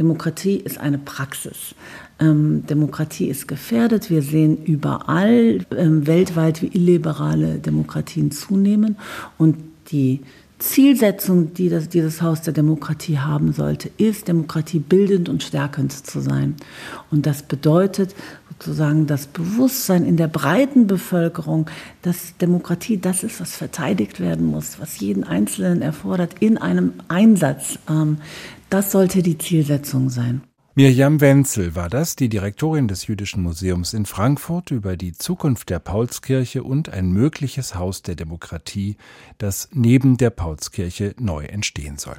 Demokratie 0.00 0.56
ist 0.56 0.78
eine 0.78 0.96
Praxis. 0.96 1.74
Ähm, 2.18 2.64
Demokratie 2.66 3.26
ist 3.26 3.46
gefährdet. 3.46 4.08
Wir 4.08 4.22
sehen 4.22 4.64
überall 4.64 5.66
ähm, 5.76 6.06
weltweit, 6.06 6.62
wie 6.62 6.68
illiberale 6.68 7.58
Demokratien 7.58 8.30
zunehmen. 8.30 8.96
Und 9.36 9.56
die 9.92 10.20
Zielsetzung, 10.58 11.52
die 11.52 11.68
das, 11.68 11.90
dieses 11.90 12.22
Haus 12.22 12.40
der 12.40 12.54
Demokratie 12.54 13.18
haben 13.18 13.52
sollte, 13.52 13.90
ist, 13.98 14.26
Demokratie 14.26 14.78
bildend 14.78 15.28
und 15.28 15.42
stärkend 15.42 15.92
zu 15.92 16.20
sein. 16.20 16.54
Und 17.10 17.26
das 17.26 17.42
bedeutet 17.42 18.14
sozusagen 18.62 19.06
das 19.06 19.26
Bewusstsein 19.26 20.04
in 20.04 20.16
der 20.16 20.28
breiten 20.28 20.86
Bevölkerung, 20.86 21.70
dass 22.02 22.36
Demokratie 22.36 22.98
das 22.98 23.22
ist, 23.22 23.40
was 23.40 23.56
verteidigt 23.56 24.20
werden 24.20 24.46
muss, 24.46 24.78
was 24.78 25.00
jeden 25.00 25.24
Einzelnen 25.24 25.80
erfordert 25.80 26.36
in 26.40 26.58
einem 26.58 26.94
Einsatz. 27.08 27.78
Ähm, 27.88 28.18
das 28.68 28.92
sollte 28.92 29.22
die 29.22 29.38
Zielsetzung 29.38 30.10
sein. 30.10 30.42
Mirjam 30.74 31.20
Wenzel 31.20 31.74
war 31.74 31.88
das, 31.88 32.16
die 32.16 32.28
Direktorin 32.28 32.86
des 32.86 33.06
Jüdischen 33.06 33.42
Museums 33.42 33.92
in 33.92 34.06
Frankfurt 34.06 34.70
über 34.70 34.96
die 34.96 35.12
Zukunft 35.12 35.70
der 35.70 35.78
Paulskirche 35.78 36.62
und 36.62 36.90
ein 36.90 37.10
mögliches 37.10 37.74
Haus 37.74 38.02
der 38.02 38.14
Demokratie, 38.14 38.96
das 39.38 39.68
neben 39.72 40.16
der 40.16 40.30
Paulskirche 40.30 41.14
neu 41.18 41.44
entstehen 41.44 41.98
soll. 41.98 42.16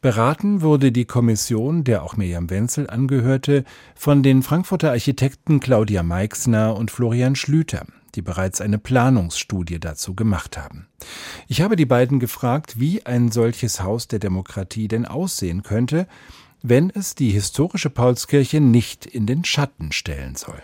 Beraten 0.00 0.62
wurde 0.62 0.92
die 0.92 1.04
Kommission, 1.04 1.84
der 1.84 2.02
auch 2.02 2.16
Mirjam 2.16 2.48
Wenzel 2.48 2.88
angehörte, 2.88 3.64
von 3.94 4.22
den 4.22 4.42
Frankfurter 4.42 4.90
Architekten 4.90 5.60
Claudia 5.60 6.02
Meixner 6.02 6.76
und 6.76 6.90
Florian 6.90 7.36
Schlüter 7.36 7.86
die 8.14 8.22
bereits 8.22 8.60
eine 8.60 8.78
Planungsstudie 8.78 9.78
dazu 9.78 10.14
gemacht 10.14 10.58
haben. 10.58 10.86
Ich 11.48 11.62
habe 11.62 11.76
die 11.76 11.86
beiden 11.86 12.20
gefragt, 12.20 12.80
wie 12.80 13.06
ein 13.06 13.30
solches 13.30 13.82
Haus 13.82 14.08
der 14.08 14.18
Demokratie 14.18 14.88
denn 14.88 15.06
aussehen 15.06 15.62
könnte, 15.62 16.06
wenn 16.62 16.90
es 16.90 17.14
die 17.14 17.30
historische 17.30 17.90
Paulskirche 17.90 18.60
nicht 18.60 19.06
in 19.06 19.26
den 19.26 19.44
Schatten 19.44 19.92
stellen 19.92 20.36
soll. 20.36 20.60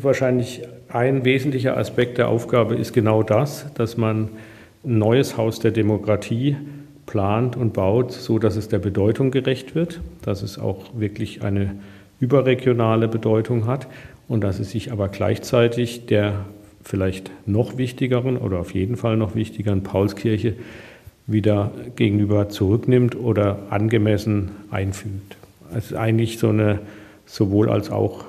Wahrscheinlich 0.00 0.62
ein 0.88 1.24
wesentlicher 1.24 1.76
Aspekt 1.76 2.18
der 2.18 2.28
Aufgabe 2.28 2.74
ist 2.74 2.92
genau 2.92 3.22
das, 3.22 3.66
dass 3.74 3.96
man 3.96 4.30
ein 4.84 4.98
neues 4.98 5.36
Haus 5.36 5.60
der 5.60 5.70
Demokratie 5.70 6.56
plant 7.08 7.56
und 7.56 7.72
baut, 7.72 8.12
so 8.12 8.38
dass 8.38 8.56
es 8.56 8.68
der 8.68 8.78
Bedeutung 8.78 9.30
gerecht 9.30 9.74
wird, 9.74 10.00
dass 10.22 10.42
es 10.42 10.58
auch 10.58 10.84
wirklich 10.94 11.42
eine 11.42 11.74
überregionale 12.20 13.08
Bedeutung 13.08 13.66
hat 13.66 13.88
und 14.28 14.44
dass 14.44 14.60
es 14.60 14.70
sich 14.70 14.92
aber 14.92 15.08
gleichzeitig 15.08 16.06
der 16.06 16.44
vielleicht 16.84 17.30
noch 17.46 17.78
wichtigeren 17.78 18.36
oder 18.36 18.60
auf 18.60 18.74
jeden 18.74 18.96
Fall 18.96 19.16
noch 19.16 19.34
wichtigeren 19.34 19.82
Paulskirche 19.82 20.54
wieder 21.26 21.72
gegenüber 21.96 22.50
zurücknimmt 22.50 23.16
oder 23.16 23.58
angemessen 23.70 24.50
einfügt. 24.70 25.36
Es 25.74 25.86
ist 25.86 25.94
eigentlich 25.94 26.38
so 26.38 26.50
eine 26.50 26.80
sowohl 27.24 27.70
als 27.70 27.90
auch 27.90 28.24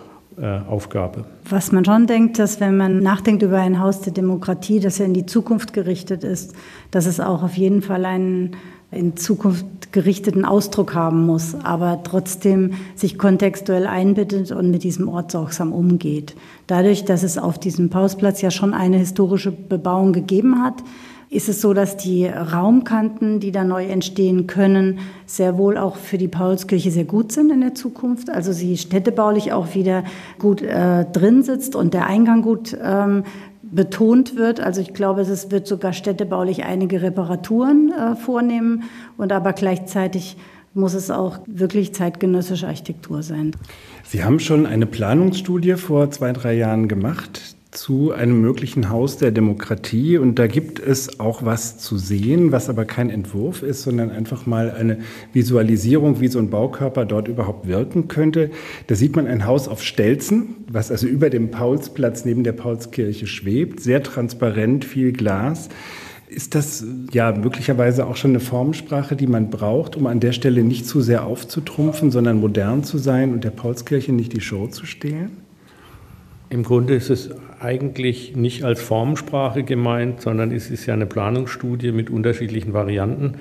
Aufgabe. 0.69 1.25
Was 1.49 1.71
man 1.71 1.83
schon 1.83 2.07
denkt, 2.07 2.39
dass 2.39 2.59
wenn 2.59 2.77
man 2.77 2.99
nachdenkt 2.99 3.43
über 3.43 3.57
ein 3.57 3.79
Haus 3.79 4.01
der 4.01 4.13
Demokratie, 4.13 4.79
das 4.79 4.97
ja 4.97 5.05
in 5.05 5.13
die 5.13 5.25
Zukunft 5.25 5.73
gerichtet 5.73 6.23
ist, 6.23 6.53
dass 6.91 7.05
es 7.05 7.19
auch 7.19 7.43
auf 7.43 7.55
jeden 7.55 7.81
Fall 7.81 8.05
einen 8.05 8.55
in 8.91 9.15
Zukunft 9.15 9.65
gerichteten 9.91 10.45
Ausdruck 10.45 10.95
haben 10.95 11.25
muss, 11.25 11.53
aber 11.55 12.01
trotzdem 12.03 12.73
sich 12.95 13.19
kontextuell 13.19 13.85
einbettet 13.85 14.51
und 14.51 14.71
mit 14.71 14.83
diesem 14.83 15.07
Ort 15.09 15.31
sorgsam 15.31 15.73
umgeht. 15.73 16.35
Dadurch, 16.65 17.05
dass 17.05 17.21
es 17.21 17.37
auf 17.37 17.59
diesem 17.59 17.89
Pausplatz 17.89 18.41
ja 18.41 18.49
schon 18.49 18.73
eine 18.73 18.97
historische 18.97 19.51
Bebauung 19.51 20.11
gegeben 20.13 20.63
hat, 20.63 20.83
ist 21.31 21.47
es 21.47 21.61
so, 21.61 21.73
dass 21.73 21.95
die 21.95 22.25
Raumkanten, 22.25 23.39
die 23.39 23.51
da 23.51 23.63
neu 23.63 23.85
entstehen 23.85 24.47
können, 24.47 24.99
sehr 25.27 25.57
wohl 25.57 25.77
auch 25.77 25.95
für 25.95 26.17
die 26.17 26.27
Paulskirche 26.27 26.89
sehr 26.89 27.03
gut 27.03 27.31
sind 27.31 27.51
in 27.51 27.61
der 27.61 27.75
Zukunft. 27.75 28.31
Also 28.31 28.51
sie 28.51 28.77
städtebaulich 28.77 29.53
auch 29.53 29.75
wieder 29.75 30.03
gut 30.39 30.63
äh, 30.63 31.05
drin 31.05 31.43
sitzt 31.43 31.75
und 31.75 31.93
der 31.93 32.07
Eingang 32.07 32.41
gut 32.41 32.75
ähm, 32.81 33.23
betont 33.61 34.35
wird. 34.35 34.59
Also 34.59 34.81
ich 34.81 34.95
glaube, 34.95 35.21
es 35.21 35.51
wird 35.51 35.67
sogar 35.67 35.93
städtebaulich 35.93 36.63
einige 36.63 37.03
Reparaturen 37.03 37.91
äh, 37.91 38.15
vornehmen 38.15 38.83
und 39.17 39.31
aber 39.31 39.53
gleichzeitig 39.53 40.35
muss 40.73 40.95
es 40.95 41.11
auch 41.11 41.39
wirklich 41.45 41.93
zeitgenössische 41.93 42.67
Architektur 42.67 43.21
sein. 43.21 43.55
Sie 44.03 44.23
haben 44.23 44.39
schon 44.39 44.65
eine 44.65 44.85
Planungsstudie 44.85 45.73
vor 45.73 46.09
zwei, 46.09 46.31
drei 46.31 46.53
Jahren 46.53 46.87
gemacht. 46.87 47.55
Zu 47.71 48.11
einem 48.11 48.41
möglichen 48.41 48.89
Haus 48.89 49.17
der 49.17 49.31
Demokratie. 49.31 50.17
Und 50.17 50.39
da 50.39 50.47
gibt 50.47 50.79
es 50.79 51.19
auch 51.19 51.45
was 51.45 51.77
zu 51.77 51.97
sehen, 51.97 52.51
was 52.51 52.67
aber 52.67 52.85
kein 52.85 53.11
Entwurf 53.11 53.61
ist, 53.61 53.83
sondern 53.83 54.09
einfach 54.09 54.47
mal 54.47 54.71
eine 54.71 54.99
Visualisierung, 55.33 56.19
wie 56.19 56.29
so 56.29 56.39
ein 56.39 56.49
Baukörper 56.49 57.05
dort 57.05 57.27
überhaupt 57.27 57.67
wirken 57.67 58.07
könnte. 58.07 58.49
Da 58.87 58.95
sieht 58.95 59.15
man 59.15 59.27
ein 59.27 59.45
Haus 59.45 59.67
auf 59.67 59.83
Stelzen, 59.83 60.55
was 60.67 60.89
also 60.89 61.05
über 61.05 61.29
dem 61.29 61.51
Paulsplatz 61.51 62.25
neben 62.25 62.43
der 62.43 62.53
Paulskirche 62.53 63.27
schwebt. 63.27 63.81
Sehr 63.81 64.01
transparent, 64.01 64.83
viel 64.83 65.11
Glas. 65.11 65.69
Ist 66.27 66.55
das 66.55 66.83
ja 67.11 67.31
möglicherweise 67.31 68.07
auch 68.07 68.15
schon 68.15 68.31
eine 68.31 68.39
Formensprache, 68.39 69.15
die 69.15 69.27
man 69.27 69.49
braucht, 69.51 69.95
um 69.95 70.07
an 70.07 70.19
der 70.19 70.31
Stelle 70.31 70.63
nicht 70.63 70.87
zu 70.87 71.01
sehr 71.01 71.23
aufzutrumpfen, 71.25 72.09
sondern 72.09 72.39
modern 72.39 72.83
zu 72.83 72.97
sein 72.97 73.31
und 73.31 73.43
der 73.43 73.49
Paulskirche 73.51 74.11
nicht 74.11 74.33
die 74.33 74.41
Show 74.41 74.67
zu 74.67 74.85
stehlen? 74.85 75.48
Im 76.51 76.63
Grunde 76.63 76.95
ist 76.95 77.09
es 77.11 77.29
eigentlich 77.59 78.35
nicht 78.35 78.63
als 78.63 78.81
Formensprache 78.81 79.63
gemeint, 79.63 80.21
sondern 80.21 80.51
es 80.51 80.71
ist 80.71 80.87
ja 80.87 80.95
eine 80.95 81.05
Planungsstudie 81.05 81.91
mit 81.91 82.09
unterschiedlichen 82.09 82.73
Varianten. 82.73 83.35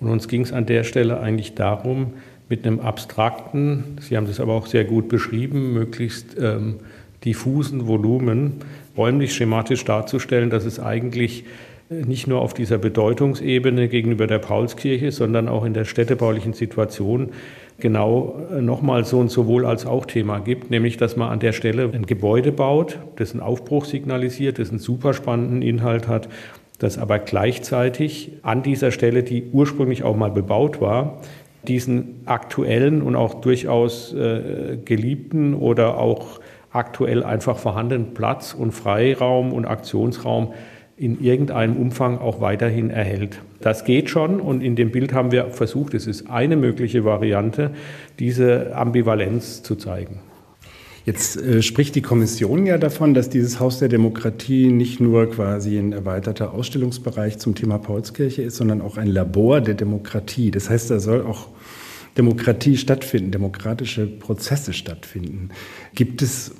Und 0.00 0.08
uns 0.08 0.28
ging 0.28 0.40
es 0.40 0.52
an 0.52 0.64
der 0.64 0.84
Stelle 0.84 1.20
eigentlich 1.20 1.54
darum, 1.54 2.14
mit 2.48 2.66
einem 2.66 2.80
abstrakten, 2.80 3.98
Sie 4.00 4.16
haben 4.16 4.26
das 4.26 4.38
aber 4.38 4.52
auch 4.52 4.66
sehr 4.66 4.84
gut 4.84 5.08
beschrieben, 5.08 5.72
möglichst 5.72 6.36
ähm, 6.38 6.76
diffusen 7.24 7.86
Volumen 7.86 8.54
räumlich 8.96 9.34
schematisch 9.34 9.84
darzustellen, 9.84 10.50
dass 10.50 10.64
es 10.64 10.78
eigentlich 10.78 11.44
nicht 11.88 12.26
nur 12.26 12.40
auf 12.40 12.54
dieser 12.54 12.78
Bedeutungsebene 12.78 13.88
gegenüber 13.88 14.26
der 14.26 14.38
Paulskirche, 14.38 15.12
sondern 15.12 15.48
auch 15.48 15.64
in 15.64 15.74
der 15.74 15.84
städtebaulichen 15.84 16.52
Situation 16.52 17.30
genau 17.78 18.36
äh, 18.50 18.60
nochmal 18.60 19.04
so 19.04 19.20
ein 19.20 19.28
sowohl 19.28 19.66
als 19.66 19.86
auch 19.86 20.06
Thema 20.06 20.38
gibt, 20.38 20.70
nämlich 20.70 20.96
dass 20.96 21.16
man 21.16 21.30
an 21.30 21.40
der 21.40 21.52
Stelle 21.52 21.90
ein 21.92 22.06
Gebäude 22.06 22.52
baut, 22.52 22.98
das 23.16 23.32
einen 23.32 23.40
Aufbruch 23.40 23.84
signalisiert, 23.84 24.58
das 24.58 24.70
einen 24.70 24.78
super 24.78 25.14
spannenden 25.14 25.62
Inhalt 25.62 26.08
hat, 26.08 26.28
das 26.78 26.98
aber 26.98 27.18
gleichzeitig 27.18 28.32
an 28.42 28.62
dieser 28.62 28.90
Stelle, 28.90 29.22
die 29.22 29.44
ursprünglich 29.52 30.02
auch 30.02 30.16
mal 30.16 30.30
bebaut 30.30 30.80
war, 30.80 31.20
diesen 31.66 32.20
aktuellen 32.26 33.02
und 33.02 33.16
auch 33.16 33.34
durchaus 33.34 34.12
äh, 34.12 34.76
geliebten 34.84 35.54
oder 35.54 35.98
auch 35.98 36.40
aktuell 36.72 37.22
einfach 37.22 37.56
vorhandenen 37.56 38.14
Platz 38.14 38.54
und 38.54 38.72
Freiraum 38.72 39.52
und 39.52 39.64
Aktionsraum 39.64 40.52
in 40.96 41.20
irgendeinem 41.20 41.76
Umfang 41.76 42.18
auch 42.18 42.40
weiterhin 42.40 42.90
erhält. 42.90 43.40
Das 43.60 43.84
geht 43.84 44.10
schon 44.10 44.40
und 44.40 44.62
in 44.62 44.76
dem 44.76 44.90
Bild 44.90 45.12
haben 45.12 45.32
wir 45.32 45.46
versucht, 45.50 45.94
es 45.94 46.06
ist 46.06 46.30
eine 46.30 46.56
mögliche 46.56 47.04
Variante, 47.04 47.70
diese 48.18 48.76
Ambivalenz 48.76 49.62
zu 49.62 49.74
zeigen. 49.74 50.20
Jetzt 51.04 51.36
äh, 51.36 51.62
spricht 51.62 51.94
die 51.96 52.02
Kommission 52.02 52.64
ja 52.64 52.78
davon, 52.78 53.12
dass 53.12 53.28
dieses 53.28 53.60
Haus 53.60 53.78
der 53.78 53.88
Demokratie 53.88 54.68
nicht 54.68 55.00
nur 55.00 55.30
quasi 55.30 55.76
ein 55.76 55.92
erweiterter 55.92 56.54
Ausstellungsbereich 56.54 57.38
zum 57.38 57.54
Thema 57.54 57.78
Paulskirche 57.78 58.42
ist, 58.42 58.56
sondern 58.56 58.80
auch 58.80 58.96
ein 58.96 59.08
Labor 59.08 59.60
der 59.60 59.74
Demokratie. 59.74 60.50
Das 60.50 60.70
heißt, 60.70 60.90
da 60.90 61.00
soll 61.00 61.22
auch 61.22 61.48
Demokratie 62.16 62.76
stattfinden, 62.76 63.32
demokratische 63.32 64.06
Prozesse 64.06 64.72
stattfinden. 64.72 65.50
Gibt 65.94 66.22
es 66.22 66.52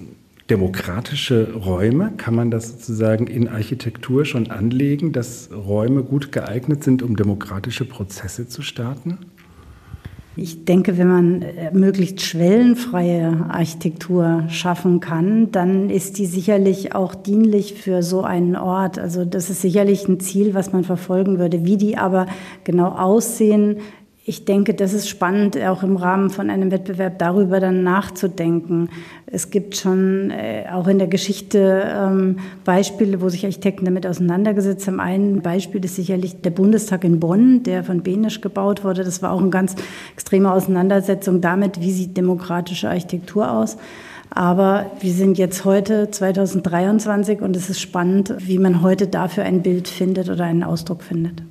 demokratische 0.50 1.54
Räume? 1.54 2.12
Kann 2.16 2.34
man 2.34 2.50
das 2.50 2.68
sozusagen 2.68 3.26
in 3.26 3.48
Architektur 3.48 4.24
schon 4.24 4.50
anlegen, 4.50 5.12
dass 5.12 5.50
Räume 5.52 6.02
gut 6.02 6.32
geeignet 6.32 6.84
sind, 6.84 7.02
um 7.02 7.16
demokratische 7.16 7.84
Prozesse 7.84 8.48
zu 8.48 8.62
starten? 8.62 9.18
Ich 10.36 10.64
denke, 10.64 10.98
wenn 10.98 11.06
man 11.06 11.42
äh, 11.42 11.70
möglichst 11.72 12.20
schwellenfreie 12.22 13.46
Architektur 13.48 14.46
schaffen 14.48 14.98
kann, 14.98 15.52
dann 15.52 15.90
ist 15.90 16.18
die 16.18 16.26
sicherlich 16.26 16.92
auch 16.92 17.14
dienlich 17.14 17.74
für 17.74 18.02
so 18.02 18.22
einen 18.22 18.56
Ort. 18.56 18.98
Also 18.98 19.24
das 19.24 19.48
ist 19.48 19.62
sicherlich 19.62 20.08
ein 20.08 20.18
Ziel, 20.18 20.52
was 20.52 20.72
man 20.72 20.82
verfolgen 20.82 21.38
würde. 21.38 21.64
Wie 21.64 21.76
die 21.76 21.96
aber 21.96 22.26
genau 22.64 22.88
aussehen, 22.88 23.76
ich 24.26 24.46
denke, 24.46 24.72
das 24.72 24.94
ist 24.94 25.06
spannend, 25.06 25.58
auch 25.58 25.82
im 25.82 25.96
Rahmen 25.96 26.30
von 26.30 26.48
einem 26.48 26.70
Wettbewerb 26.70 27.18
darüber 27.18 27.60
dann 27.60 27.82
nachzudenken. 27.82 28.88
Es 29.26 29.50
gibt 29.50 29.76
schon 29.76 30.30
äh, 30.30 30.64
auch 30.72 30.88
in 30.88 30.98
der 30.98 31.08
Geschichte 31.08 31.84
ähm, 31.94 32.38
Beispiele, 32.64 33.20
wo 33.20 33.28
sich 33.28 33.44
Architekten 33.44 33.84
damit 33.84 34.06
auseinandergesetzt 34.06 34.86
haben. 34.86 34.98
Ein 34.98 35.42
Beispiel 35.42 35.84
ist 35.84 35.96
sicherlich 35.96 36.40
der 36.40 36.50
Bundestag 36.50 37.04
in 37.04 37.20
Bonn, 37.20 37.64
der 37.64 37.84
von 37.84 38.02
Benisch 38.02 38.40
gebaut 38.40 38.82
wurde. 38.82 39.04
Das 39.04 39.20
war 39.20 39.30
auch 39.30 39.42
eine 39.42 39.50
ganz 39.50 39.76
extreme 40.14 40.50
Auseinandersetzung 40.52 41.42
damit, 41.42 41.82
wie 41.82 41.92
sieht 41.92 42.16
demokratische 42.16 42.88
Architektur 42.88 43.50
aus. 43.50 43.76
Aber 44.30 44.90
wir 45.00 45.12
sind 45.12 45.36
jetzt 45.36 45.66
heute 45.66 46.10
2023 46.10 47.42
und 47.42 47.54
es 47.56 47.68
ist 47.68 47.80
spannend, 47.80 48.34
wie 48.38 48.58
man 48.58 48.80
heute 48.80 49.06
dafür 49.06 49.44
ein 49.44 49.62
Bild 49.62 49.86
findet 49.86 50.30
oder 50.30 50.44
einen 50.44 50.64
Ausdruck 50.64 51.02
findet. 51.02 51.42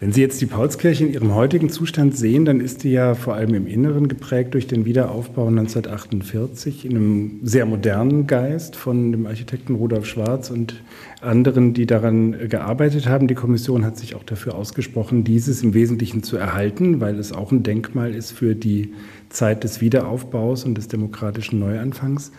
Wenn 0.00 0.12
Sie 0.12 0.20
jetzt 0.20 0.40
die 0.40 0.46
Paulskirche 0.46 1.04
in 1.04 1.12
ihrem 1.12 1.34
heutigen 1.34 1.70
Zustand 1.70 2.16
sehen, 2.16 2.44
dann 2.44 2.60
ist 2.60 2.84
die 2.84 2.92
ja 2.92 3.16
vor 3.16 3.34
allem 3.34 3.52
im 3.54 3.66
Inneren 3.66 4.06
geprägt 4.06 4.54
durch 4.54 4.68
den 4.68 4.84
Wiederaufbau 4.84 5.48
1948 5.48 6.84
in 6.84 6.92
einem 6.92 7.40
sehr 7.42 7.66
modernen 7.66 8.28
Geist 8.28 8.76
von 8.76 9.10
dem 9.10 9.26
Architekten 9.26 9.74
Rudolf 9.74 10.06
Schwarz 10.06 10.50
und 10.50 10.80
anderen, 11.20 11.74
die 11.74 11.84
daran 11.84 12.48
gearbeitet 12.48 13.08
haben. 13.08 13.26
Die 13.26 13.34
Kommission 13.34 13.84
hat 13.84 13.98
sich 13.98 14.14
auch 14.14 14.22
dafür 14.22 14.54
ausgesprochen, 14.54 15.24
dieses 15.24 15.64
im 15.64 15.74
Wesentlichen 15.74 16.22
zu 16.22 16.36
erhalten, 16.36 17.00
weil 17.00 17.18
es 17.18 17.32
auch 17.32 17.50
ein 17.50 17.64
Denkmal 17.64 18.14
ist 18.14 18.30
für 18.30 18.54
die 18.54 18.92
Zeit 19.30 19.64
des 19.64 19.80
Wiederaufbaus 19.80 20.62
und 20.62 20.76
des 20.76 20.86
demokratischen 20.86 21.58
Neuanfangs. 21.58 22.30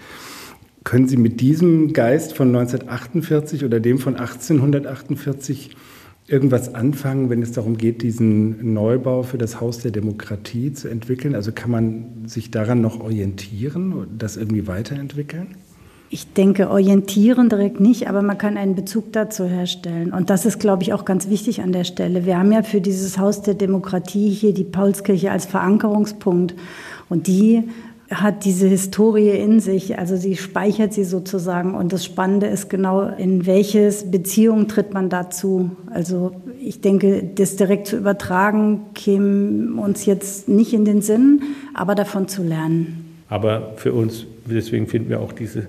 Können 0.85 1.09
Sie 1.09 1.17
mit 1.17 1.41
diesem 1.41 1.91
Geist 1.91 2.37
von 2.37 2.55
1948 2.55 3.65
oder 3.65 3.81
dem 3.81 3.99
von 3.99 4.15
1848 4.15 5.75
irgendwas 6.29 6.75
anfangen, 6.75 7.29
wenn 7.29 7.41
es 7.41 7.51
darum 7.51 7.77
geht, 7.77 8.01
diesen 8.01 8.73
Neubau 8.73 9.23
für 9.23 9.37
das 9.37 9.59
Haus 9.59 9.79
der 9.79 9.91
Demokratie 9.91 10.73
zu 10.73 10.87
entwickeln? 10.87 11.35
Also 11.35 11.51
kann 11.51 11.71
man 11.71 12.05
sich 12.25 12.51
daran 12.51 12.81
noch 12.81 12.99
orientieren 12.99 13.93
und 13.93 14.21
das 14.21 14.37
irgendwie 14.37 14.67
weiterentwickeln? 14.67 15.55
Ich 16.11 16.33
denke, 16.33 16.71
orientieren 16.71 17.49
direkt 17.49 17.79
nicht, 17.79 18.07
aber 18.09 18.23
man 18.23 18.37
kann 18.37 18.57
einen 18.57 18.73
Bezug 18.73 19.13
dazu 19.13 19.45
herstellen. 19.45 20.11
Und 20.11 20.31
das 20.31 20.45
ist, 20.45 20.59
glaube 20.59 20.81
ich, 20.81 20.91
auch 20.91 21.05
ganz 21.05 21.29
wichtig 21.29 21.61
an 21.61 21.71
der 21.71 21.83
Stelle. 21.83 22.25
Wir 22.25 22.39
haben 22.39 22.51
ja 22.51 22.63
für 22.63 22.81
dieses 22.81 23.19
Haus 23.19 23.43
der 23.43 23.53
Demokratie 23.53 24.29
hier 24.29 24.53
die 24.53 24.63
Paulskirche 24.63 25.31
als 25.31 25.45
Verankerungspunkt. 25.45 26.55
Und 27.09 27.27
die 27.27 27.63
hat 28.09 28.43
diese 28.43 28.67
Historie 28.67 29.29
in 29.29 29.59
sich, 29.59 29.99
also 29.99 30.15
sie 30.15 30.35
speichert 30.35 30.93
sie 30.93 31.03
sozusagen. 31.03 31.75
Und 31.75 31.93
das 31.93 32.03
Spannende 32.05 32.47
ist 32.47 32.69
genau, 32.69 33.07
in 33.07 33.45
welches 33.45 34.09
Beziehung 34.09 34.67
tritt 34.67 34.93
man 34.93 35.09
dazu. 35.09 35.71
Also 35.91 36.31
ich 36.59 36.81
denke, 36.81 37.23
das 37.35 37.55
direkt 37.55 37.87
zu 37.87 37.97
übertragen, 37.97 38.81
käme 38.95 39.79
uns 39.79 40.05
jetzt 40.05 40.47
nicht 40.49 40.73
in 40.73 40.85
den 40.85 41.01
Sinn, 41.01 41.41
aber 41.73 41.93
davon 41.93 42.27
zu 42.27 42.43
lernen. 42.43 43.05
Aber 43.29 43.73
für 43.75 43.93
uns, 43.93 44.25
deswegen 44.45 44.87
finden 44.87 45.09
wir 45.09 45.19
auch 45.19 45.33
dieses 45.33 45.65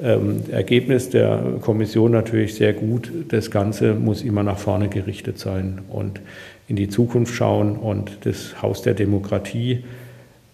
ähm, 0.00 0.42
Ergebnis 0.50 1.10
der 1.10 1.58
Kommission 1.60 2.10
natürlich 2.10 2.56
sehr 2.56 2.72
gut. 2.72 3.10
Das 3.28 3.50
Ganze 3.50 3.94
muss 3.94 4.22
immer 4.22 4.42
nach 4.42 4.58
vorne 4.58 4.88
gerichtet 4.88 5.38
sein 5.38 5.82
und 5.88 6.20
in 6.66 6.76
die 6.76 6.88
Zukunft 6.88 7.34
schauen 7.34 7.76
und 7.76 8.18
das 8.24 8.60
Haus 8.62 8.82
der 8.82 8.94
Demokratie 8.94 9.84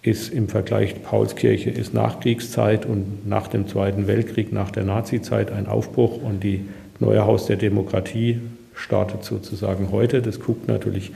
ist 0.04 0.32
im 0.32 0.48
Vergleich 0.48 1.02
Paulskirche 1.02 1.70
ist 1.70 1.94
Nachkriegszeit 1.94 2.86
und 2.86 3.26
nach 3.26 3.48
dem 3.48 3.66
Zweiten 3.66 4.06
Weltkrieg, 4.06 4.52
nach 4.52 4.70
der 4.70 4.84
Nazizeit 4.84 5.50
ein 5.50 5.66
Aufbruch 5.66 6.22
und 6.22 6.44
die 6.44 6.66
neue 7.00 7.24
Haus 7.24 7.46
der 7.46 7.56
Demokratie 7.56 8.40
startet 8.74 9.24
sozusagen 9.24 9.90
heute. 9.90 10.20
Das 10.20 10.40
guckt 10.40 10.68
natürlich 10.68 11.12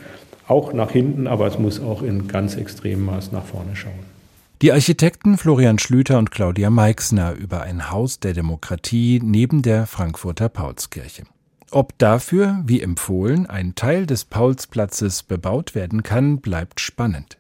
auch 0.47 0.73
nach 0.73 0.91
hinten, 0.91 1.27
aber 1.27 1.47
es 1.47 1.59
muss 1.59 1.81
auch 1.81 2.03
in 2.03 2.29
ganz 2.29 2.57
extremem 2.57 3.05
Maß 3.07 3.33
nach 3.33 3.45
vorne 3.45 3.77
schauen. 3.77 4.19
Die 4.63 4.73
Architekten 4.73 5.37
Florian 5.39 5.79
Schlüter 5.79 6.19
und 6.19 6.31
Claudia 6.33 6.71
Meixner 6.71 7.35
über 7.35 7.63
ein 7.63 7.91
Haus 7.91 8.19
der 8.19 8.33
Demokratie 8.33 9.21
neben 9.23 9.63
der 9.63 9.87
Frankfurter 9.87 10.49
Paulskirche. 10.49 11.23
Ob 11.71 11.97
dafür, 11.99 12.63
wie 12.65 12.81
empfohlen, 12.81 13.47
ein 13.47 13.75
Teil 13.75 14.07
des 14.07 14.25
Paulsplatzes 14.25 15.23
bebaut 15.23 15.75
werden 15.75 16.03
kann, 16.03 16.39
bleibt 16.39 16.81
spannend. 16.81 17.38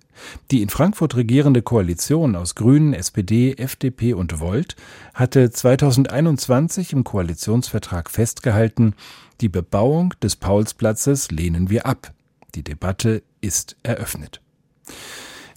Die 0.51 0.63
in 0.63 0.69
Frankfurt 0.69 1.17
regierende 1.17 1.63
Koalition 1.63 2.37
aus 2.37 2.55
Grünen, 2.55 2.95
SPD, 2.95 3.55
FDP 3.55 4.15
und 4.15 4.41
Volt 4.41 4.77
hatte 5.15 5.51
2021 5.51 6.93
im 6.93 7.05
Koalitionsvertrag 7.05 8.11
festgehalten, 8.11 8.95
die 9.41 9.49
Bebauung 9.49 10.15
des 10.23 10.37
Paulsplatzes 10.37 11.31
lehnen 11.31 11.71
wir 11.71 11.87
ab. 11.87 12.13
Die 12.55 12.65
Debatte 12.65 13.23
ist 13.41 13.77
eröffnet. 13.83 14.41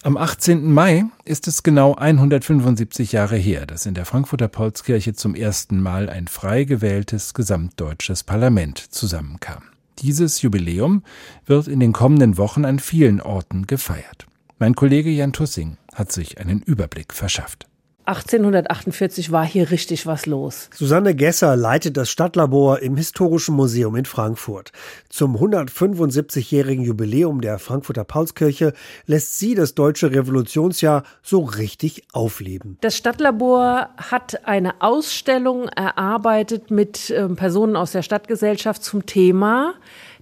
Am 0.04 0.16
18. 0.16 0.72
Mai 0.72 1.04
ist 1.24 1.46
es 1.46 1.62
genau 1.62 1.94
175 1.94 3.12
Jahre 3.12 3.36
her, 3.36 3.66
dass 3.66 3.86
in 3.86 3.94
der 3.94 4.04
Frankfurter 4.04 4.48
Paulskirche 4.48 5.14
zum 5.14 5.36
ersten 5.36 5.80
Mal 5.80 6.10
ein 6.10 6.26
frei 6.26 6.64
gewähltes 6.64 7.34
gesamtdeutsches 7.34 8.24
Parlament 8.24 8.78
zusammenkam. 8.78 9.62
Dieses 10.00 10.42
Jubiläum 10.42 11.04
wird 11.46 11.68
in 11.68 11.78
den 11.78 11.92
kommenden 11.92 12.36
Wochen 12.36 12.64
an 12.64 12.80
vielen 12.80 13.20
Orten 13.20 13.68
gefeiert. 13.68 14.26
Mein 14.62 14.76
Kollege 14.76 15.10
Jan 15.10 15.32
Tussing 15.32 15.76
hat 15.92 16.12
sich 16.12 16.38
einen 16.38 16.62
Überblick 16.62 17.14
verschafft. 17.14 17.66
1848 18.04 19.32
war 19.32 19.44
hier 19.44 19.70
richtig 19.72 20.06
was 20.06 20.26
los. 20.26 20.70
Susanne 20.72 21.16
Gesser 21.16 21.56
leitet 21.56 21.96
das 21.96 22.10
Stadtlabor 22.10 22.78
im 22.78 22.96
Historischen 22.96 23.56
Museum 23.56 23.96
in 23.96 24.04
Frankfurt. 24.04 24.70
Zum 25.08 25.36
175-jährigen 25.36 26.84
Jubiläum 26.84 27.40
der 27.40 27.58
Frankfurter 27.58 28.04
Paulskirche 28.04 28.72
lässt 29.06 29.40
sie 29.40 29.56
das 29.56 29.74
deutsche 29.74 30.12
Revolutionsjahr 30.12 31.02
so 31.22 31.40
richtig 31.40 32.04
aufleben. 32.12 32.78
Das 32.82 32.96
Stadtlabor 32.96 33.88
hat 33.96 34.46
eine 34.46 34.80
Ausstellung 34.80 35.68
erarbeitet 35.68 36.70
mit 36.70 37.10
äh, 37.10 37.28
Personen 37.30 37.74
aus 37.74 37.90
der 37.90 38.02
Stadtgesellschaft 38.02 38.84
zum 38.84 39.06
Thema 39.06 39.74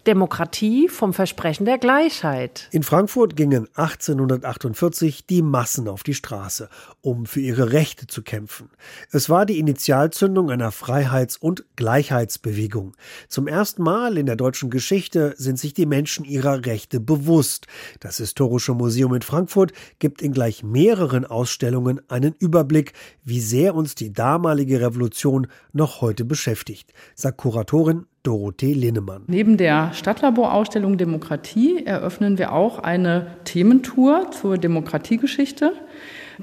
Demokratie 0.06 0.88
vom 0.88 1.12
Versprechen 1.12 1.66
der 1.66 1.78
Gleichheit. 1.78 2.68
In 2.70 2.82
Frankfurt 2.82 3.36
gingen 3.36 3.68
1848 3.74 5.26
die 5.26 5.42
Massen 5.42 5.88
auf 5.88 6.02
die 6.02 6.14
Straße, 6.14 6.68
um 7.02 7.26
für 7.26 7.40
ihre 7.40 7.72
Rechte 7.72 8.06
zu 8.06 8.22
kämpfen. 8.22 8.70
Es 9.10 9.28
war 9.28 9.46
die 9.46 9.58
Initialzündung 9.58 10.50
einer 10.50 10.72
Freiheits- 10.72 11.36
und 11.36 11.64
Gleichheitsbewegung. 11.76 12.96
Zum 13.28 13.46
ersten 13.46 13.82
Mal 13.82 14.16
in 14.16 14.26
der 14.26 14.36
deutschen 14.36 14.70
Geschichte 14.70 15.34
sind 15.36 15.58
sich 15.58 15.74
die 15.74 15.86
Menschen 15.86 16.24
ihrer 16.24 16.64
Rechte 16.64 16.98
bewusst. 16.98 17.66
Das 18.00 18.16
Historische 18.16 18.74
Museum 18.74 19.14
in 19.14 19.22
Frankfurt 19.22 19.72
gibt 19.98 20.22
in 20.22 20.32
gleich 20.32 20.62
mehreren 20.62 21.24
Ausstellungen 21.24 22.00
einen 22.08 22.34
Überblick, 22.38 22.94
wie 23.22 23.40
sehr 23.40 23.74
uns 23.74 23.94
die 23.94 24.12
damalige 24.12 24.80
Revolution 24.80 25.46
noch 25.72 26.00
heute 26.00 26.24
beschäftigt, 26.24 26.92
sagt 27.14 27.38
Kuratorin 27.38 28.06
Dorothee 28.22 28.74
Linnemann. 28.74 29.22
Neben 29.28 29.56
der 29.56 29.92
Stadtlaborausstellung 29.94 30.98
Demokratie 30.98 31.86
eröffnen 31.86 32.36
wir 32.36 32.52
auch 32.52 32.78
eine 32.78 33.28
Thementour 33.44 34.30
zur 34.30 34.58
Demokratiegeschichte. 34.58 35.72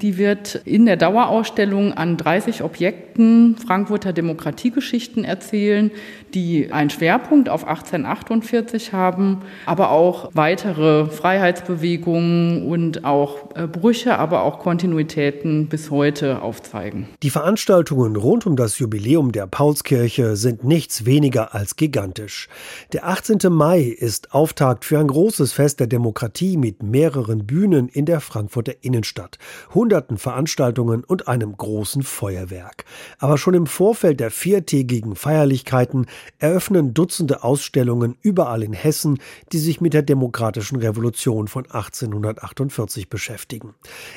Die 0.02 0.16
wird 0.16 0.54
in 0.64 0.86
der 0.86 0.96
Dauerausstellung 0.96 1.92
an 1.92 2.16
30 2.16 2.62
Objekten 2.62 3.56
Frankfurter 3.56 4.12
Demokratiegeschichten 4.12 5.24
erzählen, 5.24 5.90
die 6.34 6.70
einen 6.72 6.90
Schwerpunkt 6.90 7.48
auf 7.48 7.66
1848 7.66 8.92
haben, 8.92 9.42
aber 9.66 9.90
auch 9.90 10.30
weitere 10.34 11.06
Freiheitsbewegungen 11.06 12.66
und 12.66 13.04
auch 13.04 13.56
äh, 13.56 13.66
Brüche, 13.66 14.18
aber 14.18 14.42
auch 14.42 14.60
Kontinuitäten 14.60 15.68
bis 15.68 15.90
heute 15.90 16.42
aufzeigen. 16.42 17.08
Die 17.22 17.30
Veranstaltungen 17.30 18.14
rund 18.16 18.46
um 18.46 18.54
das 18.54 18.78
Jubiläum 18.78 19.32
der 19.32 19.46
Paulskirche 19.46 20.36
sind 20.36 20.62
nichts 20.62 21.04
weniger 21.06 21.54
als 21.54 21.76
gigantisch. 21.76 22.48
Der 22.92 23.08
18. 23.08 23.38
Mai 23.50 23.80
ist 23.80 24.32
Auftakt 24.32 24.84
für 24.84 24.98
ein 24.98 25.08
großes 25.08 25.52
Fest 25.52 25.80
der 25.80 25.86
Demokratie 25.86 26.56
mit 26.56 26.82
mehreren 26.82 27.46
Bühnen 27.46 27.88
in 27.88 28.04
der 28.04 28.20
Frankfurter 28.20 28.74
Innenstadt 28.82 29.38
hunderten 29.88 30.18
Veranstaltungen 30.18 31.02
und 31.02 31.28
einem 31.28 31.56
großen 31.56 32.02
Feuerwerk. 32.02 32.84
Aber 33.18 33.38
schon 33.38 33.54
im 33.54 33.66
Vorfeld 33.66 34.20
der 34.20 34.30
viertägigen 34.30 35.16
Feierlichkeiten 35.16 36.04
eröffnen 36.38 36.92
Dutzende 36.92 37.42
Ausstellungen 37.42 38.14
überall 38.20 38.62
in 38.62 38.74
Hessen, 38.74 39.18
die 39.50 39.56
sich 39.56 39.80
mit 39.80 39.94
der 39.94 40.02
demokratischen 40.02 40.76
Revolution 40.76 41.48
von 41.48 41.64
1848 41.64 43.08
beschäftigen. 43.08 43.76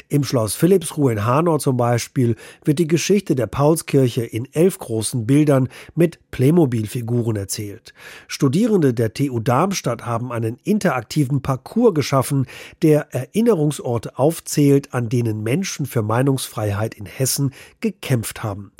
Im 0.09 0.25
Schloss 0.25 0.55
Philippsruhe 0.55 1.13
in 1.13 1.25
Hanau 1.25 1.57
zum 1.57 1.77
Beispiel 1.77 2.35
wird 2.65 2.77
die 2.77 2.87
Geschichte 2.87 3.35
der 3.35 3.47
Paulskirche 3.47 4.25
in 4.25 4.49
elf 4.51 4.77
großen 4.77 5.25
Bildern 5.25 5.69
mit 5.95 6.19
Playmobil-Figuren 6.31 7.37
erzählt. 7.37 7.93
Studierende 8.27 8.93
der 8.93 9.13
TU 9.13 9.39
Darmstadt 9.39 10.05
haben 10.05 10.33
einen 10.33 10.57
interaktiven 10.65 11.41
Parcours 11.41 11.93
geschaffen, 11.93 12.45
der 12.81 13.13
Erinnerungsorte 13.13 14.19
aufzählt, 14.19 14.93
an 14.93 15.07
denen 15.07 15.43
Menschen 15.43 15.60
Menschen 15.61 15.85
für 15.85 16.01
Meinungsfreiheit 16.01 16.95
in 16.95 17.05
Hessen 17.05 17.53
gekämpft 17.81 18.41
haben. 18.41 18.71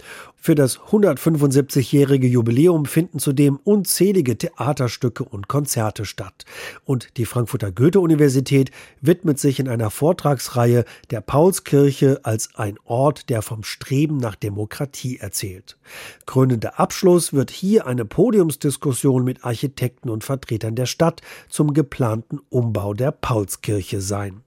Für 0.43 0.55
das 0.55 0.79
175-jährige 0.79 2.25
Jubiläum 2.25 2.87
finden 2.87 3.19
zudem 3.19 3.59
unzählige 3.63 4.39
Theaterstücke 4.39 5.23
und 5.23 5.47
Konzerte 5.47 6.03
statt. 6.03 6.45
Und 6.83 7.15
die 7.17 7.25
Frankfurter 7.25 7.71
Goethe-Universität 7.71 8.71
widmet 9.01 9.37
sich 9.37 9.59
in 9.59 9.69
einer 9.69 9.91
Vortragsreihe 9.91 10.85
der 11.11 11.21
Paulskirche 11.21 12.21
als 12.23 12.55
ein 12.55 12.79
Ort, 12.85 13.29
der 13.29 13.43
vom 13.43 13.63
Streben 13.63 14.17
nach 14.17 14.33
Demokratie 14.33 15.17
erzählt. 15.17 15.77
Krönender 16.25 16.79
Abschluss 16.79 17.33
wird 17.33 17.51
hier 17.51 17.85
eine 17.85 18.03
Podiumsdiskussion 18.03 19.23
mit 19.23 19.45
Architekten 19.45 20.09
und 20.09 20.23
Vertretern 20.23 20.73
der 20.73 20.87
Stadt 20.87 21.21
zum 21.49 21.75
geplanten 21.75 22.39
Umbau 22.49 22.95
der 22.95 23.11
Paulskirche 23.11 24.01
sein. 24.01 24.41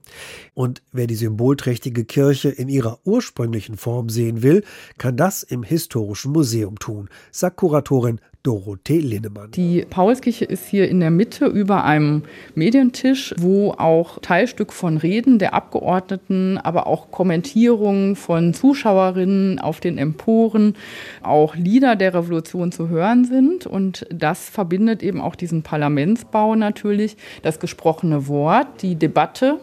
Und 0.53 0.81
wer 0.91 1.07
die 1.07 1.15
symbolträchtige 1.15 2.03
Kirche 2.03 2.49
in 2.49 2.67
ihrer 2.67 2.99
ursprünglichen 3.05 3.77
Form 3.77 4.09
sehen 4.09 4.43
will, 4.43 4.65
kann 4.97 5.15
das 5.15 5.41
im 5.41 5.63
Historischen 5.63 5.84
Museum 6.25 6.79
tun, 6.79 7.09
sagt 7.31 7.57
Kuratorin 7.57 8.19
Dorothee 8.45 8.99
Linnemann. 8.99 9.49
Die 9.51 9.85
Paulskirche 9.89 10.45
ist 10.45 10.67
hier 10.67 10.87
in 10.87 10.99
der 10.99 11.09
Mitte 11.09 11.47
über 11.47 11.83
einem 11.83 12.21
Medientisch, 12.53 13.33
wo 13.39 13.71
auch 13.71 14.19
Teilstück 14.19 14.71
von 14.71 14.97
Reden 14.97 15.39
der 15.39 15.55
Abgeordneten, 15.55 16.59
aber 16.59 16.85
auch 16.85 17.09
Kommentierungen 17.09 18.15
von 18.15 18.53
Zuschauerinnen 18.53 19.57
auf 19.59 19.79
den 19.79 19.97
Emporen, 19.97 20.75
auch 21.23 21.55
Lieder 21.55 21.95
der 21.95 22.13
Revolution 22.13 22.71
zu 22.71 22.87
hören 22.87 23.25
sind. 23.25 23.65
Und 23.65 24.05
das 24.11 24.47
verbindet 24.47 25.01
eben 25.01 25.21
auch 25.21 25.35
diesen 25.35 25.63
Parlamentsbau 25.63 26.53
natürlich, 26.53 27.17
das 27.41 27.59
gesprochene 27.59 28.27
Wort, 28.27 28.83
die 28.83 28.95
Debatte 28.95 29.59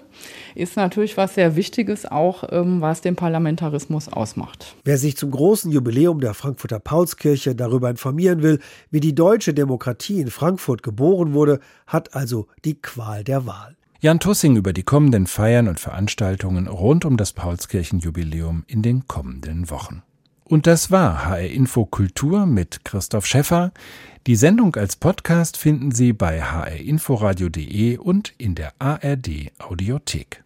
ist 0.54 0.76
natürlich 0.76 1.16
was 1.16 1.34
sehr 1.34 1.56
Wichtiges 1.56 2.06
auch, 2.06 2.44
ähm, 2.50 2.80
was 2.80 3.00
den 3.00 3.16
Parlamentarismus 3.16 4.08
ausmacht. 4.08 4.76
Wer 4.84 4.98
sich 4.98 5.16
zum 5.16 5.30
großen 5.30 5.70
Jubiläum 5.70 6.20
der 6.20 6.34
Frankfurter 6.34 6.80
Paulskirche 6.80 7.54
darüber 7.54 7.90
informieren 7.90 8.42
will, 8.42 8.58
wie 8.90 9.00
die 9.00 9.14
deutsche 9.14 9.54
Demokratie 9.54 10.20
in 10.20 10.30
Frankfurt 10.30 10.82
geboren 10.82 11.32
wurde, 11.34 11.60
hat 11.86 12.14
also 12.14 12.46
die 12.64 12.80
Qual 12.80 13.24
der 13.24 13.46
Wahl. 13.46 13.76
Jan 14.00 14.18
Tussing 14.18 14.56
über 14.56 14.72
die 14.72 14.82
kommenden 14.82 15.28
Feiern 15.28 15.68
und 15.68 15.78
Veranstaltungen 15.78 16.66
rund 16.66 17.04
um 17.04 17.16
das 17.16 17.32
Paulskirchenjubiläum 17.32 18.64
in 18.66 18.82
den 18.82 19.06
kommenden 19.06 19.70
Wochen. 19.70 20.02
Und 20.44 20.66
das 20.66 20.90
war 20.90 21.24
HR 21.24 21.50
Info 21.50 21.84
Kultur 21.84 22.46
mit 22.46 22.84
Christoph 22.84 23.26
Schäffer. 23.26 23.72
Die 24.26 24.36
Sendung 24.36 24.76
als 24.76 24.96
Podcast 24.96 25.56
finden 25.56 25.92
Sie 25.92 26.12
bei 26.12 26.40
hrinforadio.de 26.40 27.98
und 27.98 28.32
in 28.38 28.54
der 28.54 28.72
ARD 28.78 29.52
Audiothek. 29.58 30.44